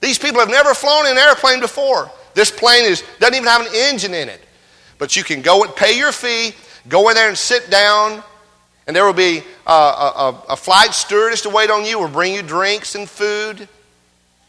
These 0.00 0.18
people 0.18 0.40
have 0.40 0.48
never 0.48 0.72
flown 0.72 1.04
in 1.04 1.12
an 1.12 1.18
airplane 1.18 1.60
before. 1.60 2.10
This 2.32 2.50
plane 2.50 2.84
is, 2.84 3.04
doesn't 3.18 3.34
even 3.34 3.46
have 3.46 3.66
an 3.66 3.74
engine 3.74 4.14
in 4.14 4.30
it. 4.30 4.40
But 4.96 5.14
you 5.14 5.22
can 5.22 5.42
go 5.42 5.62
and 5.64 5.76
pay 5.76 5.94
your 5.98 6.10
fee, 6.10 6.54
go 6.88 7.10
in 7.10 7.16
there 7.16 7.28
and 7.28 7.36
sit 7.36 7.68
down, 7.68 8.22
and 8.90 8.96
there 8.96 9.06
will 9.06 9.12
be 9.12 9.44
uh, 9.68 9.70
a, 9.70 10.20
a, 10.20 10.52
a, 10.54 10.56
flight 10.56 10.92
stewardess 10.92 11.42
to 11.42 11.48
wait 11.48 11.70
on 11.70 11.84
you, 11.84 11.96
will 11.96 12.08
bring 12.08 12.34
you 12.34 12.42
drinks 12.42 12.96
and 12.96 13.08
food. 13.08 13.68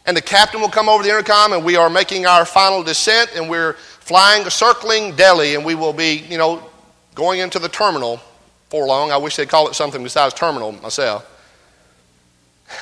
And 0.07 0.17
the 0.17 0.21
captain 0.23 0.59
will 0.59 0.67
come 0.67 0.89
over 0.89 1.03
the 1.03 1.09
intercom, 1.09 1.53
and 1.53 1.63
we 1.63 1.75
are 1.75 1.91
making 1.91 2.25
our 2.25 2.43
final 2.43 2.81
descent, 2.81 3.29
and 3.35 3.47
we're 3.47 3.73
flying, 3.73 4.47
a 4.47 4.49
circling 4.49 5.15
Delhi, 5.15 5.53
and 5.53 5.63
we 5.63 5.75
will 5.75 5.93
be, 5.93 6.25
you 6.27 6.39
know, 6.39 6.67
going 7.13 7.39
into 7.39 7.59
the 7.59 7.69
terminal 7.69 8.19
for 8.69 8.87
long. 8.87 9.11
I 9.11 9.17
wish 9.17 9.35
they'd 9.35 9.47
call 9.47 9.67
it 9.67 9.75
something 9.75 10.01
besides 10.01 10.33
terminal 10.33 10.71
myself. 10.71 11.23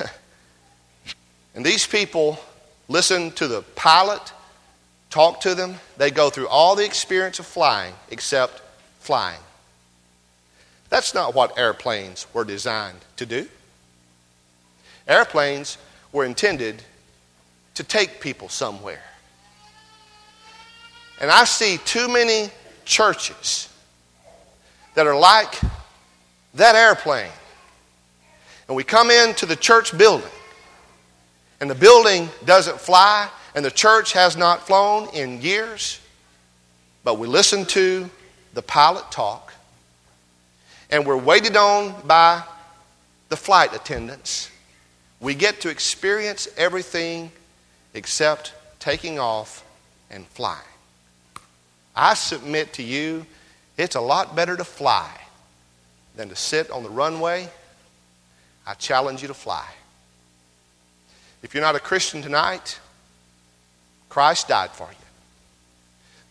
and 1.54 1.62
these 1.62 1.86
people 1.86 2.38
listen 2.88 3.32
to 3.32 3.46
the 3.46 3.60
pilot, 3.74 4.32
talk 5.10 5.42
to 5.42 5.54
them. 5.54 5.74
They 5.98 6.10
go 6.10 6.30
through 6.30 6.48
all 6.48 6.74
the 6.74 6.86
experience 6.86 7.38
of 7.38 7.44
flying 7.44 7.92
except 8.08 8.62
flying. 9.00 9.40
That's 10.90 11.14
not 11.14 11.34
what 11.34 11.58
airplanes 11.58 12.26
were 12.34 12.44
designed 12.44 12.98
to 13.16 13.24
do. 13.24 13.48
Airplanes 15.08 15.78
were 16.12 16.24
intended 16.24 16.82
to 17.74 17.84
take 17.84 18.20
people 18.20 18.48
somewhere. 18.48 19.02
And 21.20 21.30
I 21.30 21.44
see 21.44 21.78
too 21.78 22.08
many 22.08 22.50
churches 22.84 23.68
that 24.94 25.06
are 25.06 25.18
like 25.18 25.60
that 26.54 26.74
airplane. 26.74 27.30
And 28.66 28.76
we 28.76 28.84
come 28.84 29.10
into 29.10 29.46
the 29.46 29.56
church 29.56 29.96
building, 29.96 30.30
and 31.60 31.70
the 31.70 31.74
building 31.74 32.28
doesn't 32.44 32.80
fly, 32.80 33.28
and 33.54 33.64
the 33.64 33.70
church 33.70 34.12
has 34.12 34.36
not 34.36 34.66
flown 34.66 35.08
in 35.14 35.40
years, 35.40 36.00
but 37.04 37.18
we 37.18 37.26
listen 37.26 37.64
to 37.66 38.08
the 38.54 38.62
pilot 38.62 39.10
talk, 39.10 39.49
and 40.90 41.06
we're 41.06 41.16
waited 41.16 41.56
on 41.56 41.94
by 42.06 42.42
the 43.28 43.36
flight 43.36 43.74
attendants. 43.74 44.50
We 45.20 45.34
get 45.34 45.60
to 45.62 45.68
experience 45.68 46.48
everything 46.56 47.30
except 47.94 48.54
taking 48.78 49.18
off 49.18 49.64
and 50.10 50.26
flying. 50.28 50.58
I 51.94 52.14
submit 52.14 52.72
to 52.74 52.82
you, 52.82 53.26
it's 53.76 53.96
a 53.96 54.00
lot 54.00 54.34
better 54.34 54.56
to 54.56 54.64
fly 54.64 55.10
than 56.16 56.28
to 56.28 56.36
sit 56.36 56.70
on 56.70 56.82
the 56.82 56.90
runway. 56.90 57.48
I 58.66 58.74
challenge 58.74 59.22
you 59.22 59.28
to 59.28 59.34
fly. 59.34 59.66
If 61.42 61.54
you're 61.54 61.62
not 61.62 61.76
a 61.76 61.80
Christian 61.80 62.22
tonight, 62.22 62.78
Christ 64.08 64.48
died 64.48 64.70
for 64.70 64.88
you. 64.90 64.96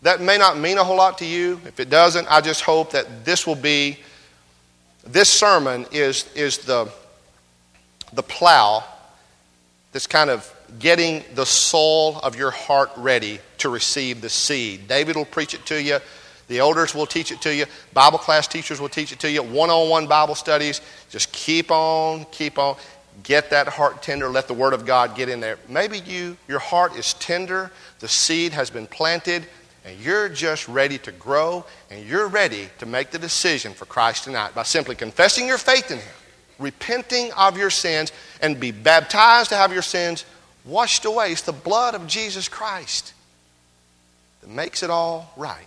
That 0.02 0.20
may 0.20 0.38
not 0.38 0.58
mean 0.58 0.78
a 0.78 0.84
whole 0.84 0.96
lot 0.96 1.18
to 1.18 1.26
you. 1.26 1.60
If 1.66 1.80
it 1.80 1.90
doesn't, 1.90 2.26
I 2.30 2.40
just 2.40 2.62
hope 2.62 2.92
that 2.92 3.24
this 3.24 3.46
will 3.46 3.56
be, 3.56 3.98
this 5.12 5.28
sermon 5.28 5.86
is, 5.92 6.30
is 6.34 6.58
the, 6.58 6.90
the 8.12 8.22
plow 8.22 8.84
that's 9.92 10.06
kind 10.06 10.30
of 10.30 10.52
getting 10.78 11.24
the 11.34 11.46
soul 11.46 12.18
of 12.18 12.36
your 12.36 12.50
heart 12.50 12.90
ready 12.96 13.40
to 13.58 13.68
receive 13.68 14.20
the 14.20 14.28
seed. 14.28 14.86
David 14.86 15.16
will 15.16 15.24
preach 15.24 15.54
it 15.54 15.66
to 15.66 15.82
you. 15.82 15.98
The 16.48 16.58
elders 16.58 16.94
will 16.94 17.06
teach 17.06 17.30
it 17.30 17.40
to 17.42 17.54
you. 17.54 17.64
Bible 17.92 18.18
class 18.18 18.46
teachers 18.46 18.80
will 18.80 18.88
teach 18.88 19.12
it 19.12 19.20
to 19.20 19.30
you. 19.30 19.42
One 19.42 19.70
on 19.70 19.88
one 19.88 20.06
Bible 20.06 20.34
studies. 20.34 20.80
Just 21.08 21.32
keep 21.32 21.70
on, 21.70 22.24
keep 22.32 22.58
on. 22.58 22.76
Get 23.22 23.50
that 23.50 23.68
heart 23.68 24.02
tender. 24.02 24.28
Let 24.28 24.48
the 24.48 24.54
Word 24.54 24.72
of 24.72 24.86
God 24.86 25.14
get 25.14 25.28
in 25.28 25.40
there. 25.40 25.58
Maybe 25.68 25.98
you, 25.98 26.36
your 26.48 26.58
heart 26.58 26.96
is 26.96 27.14
tender. 27.14 27.70
The 28.00 28.08
seed 28.08 28.52
has 28.52 28.70
been 28.70 28.86
planted, 28.86 29.46
and 29.84 29.98
you're 30.00 30.28
just 30.28 30.68
ready 30.68 30.98
to 30.98 31.12
grow, 31.12 31.64
and 31.90 32.06
you're 32.06 32.28
ready 32.28 32.68
to 32.78 32.86
make 32.86 33.10
the 33.10 33.18
decision 33.18 33.72
for 33.72 33.86
Christ 33.86 34.24
tonight 34.24 34.54
by 34.54 34.62
simply 34.62 34.94
confessing 34.94 35.46
your 35.46 35.58
faith 35.58 35.90
in 35.90 35.98
Him, 35.98 36.14
repenting 36.58 37.32
of 37.32 37.56
your 37.56 37.70
sins, 37.70 38.12
and 38.42 38.60
be 38.60 38.72
baptized 38.72 39.50
to 39.50 39.56
have 39.56 39.72
your 39.72 39.82
sins 39.82 40.24
washed 40.64 41.04
away. 41.04 41.32
It's 41.32 41.42
the 41.42 41.52
blood 41.52 41.94
of 41.94 42.06
Jesus 42.06 42.48
Christ 42.48 43.14
that 44.42 44.50
makes 44.50 44.82
it 44.82 44.90
all 44.90 45.32
right. 45.36 45.66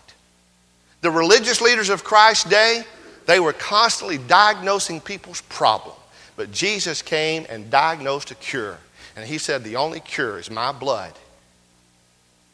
The 1.01 1.11
religious 1.11 1.59
leaders 1.59 1.89
of 1.89 2.03
Christ's 2.03 2.49
day, 2.49 2.83
they 3.25 3.39
were 3.39 3.53
constantly 3.53 4.17
diagnosing 4.17 5.01
people's 5.01 5.41
problem. 5.41 5.95
But 6.35 6.51
Jesus 6.51 7.01
came 7.01 7.45
and 7.49 7.69
diagnosed 7.69 8.31
a 8.31 8.35
cure. 8.35 8.77
And 9.15 9.27
he 9.27 9.37
said, 9.37 9.63
The 9.63 9.75
only 9.75 9.99
cure 9.99 10.39
is 10.39 10.49
my 10.49 10.71
blood. 10.71 11.13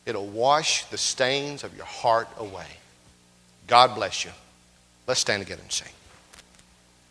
It'll 0.09 0.27
wash 0.27 0.85
the 0.85 0.97
stains 0.97 1.63
of 1.63 1.75
your 1.77 1.85
heart 1.85 2.27
away. 2.39 2.65
God 3.67 3.93
bless 3.93 4.25
you. 4.25 4.31
Let's 5.05 5.19
stand 5.19 5.43
together 5.43 5.61
and 5.61 5.71
sing. 5.71 5.87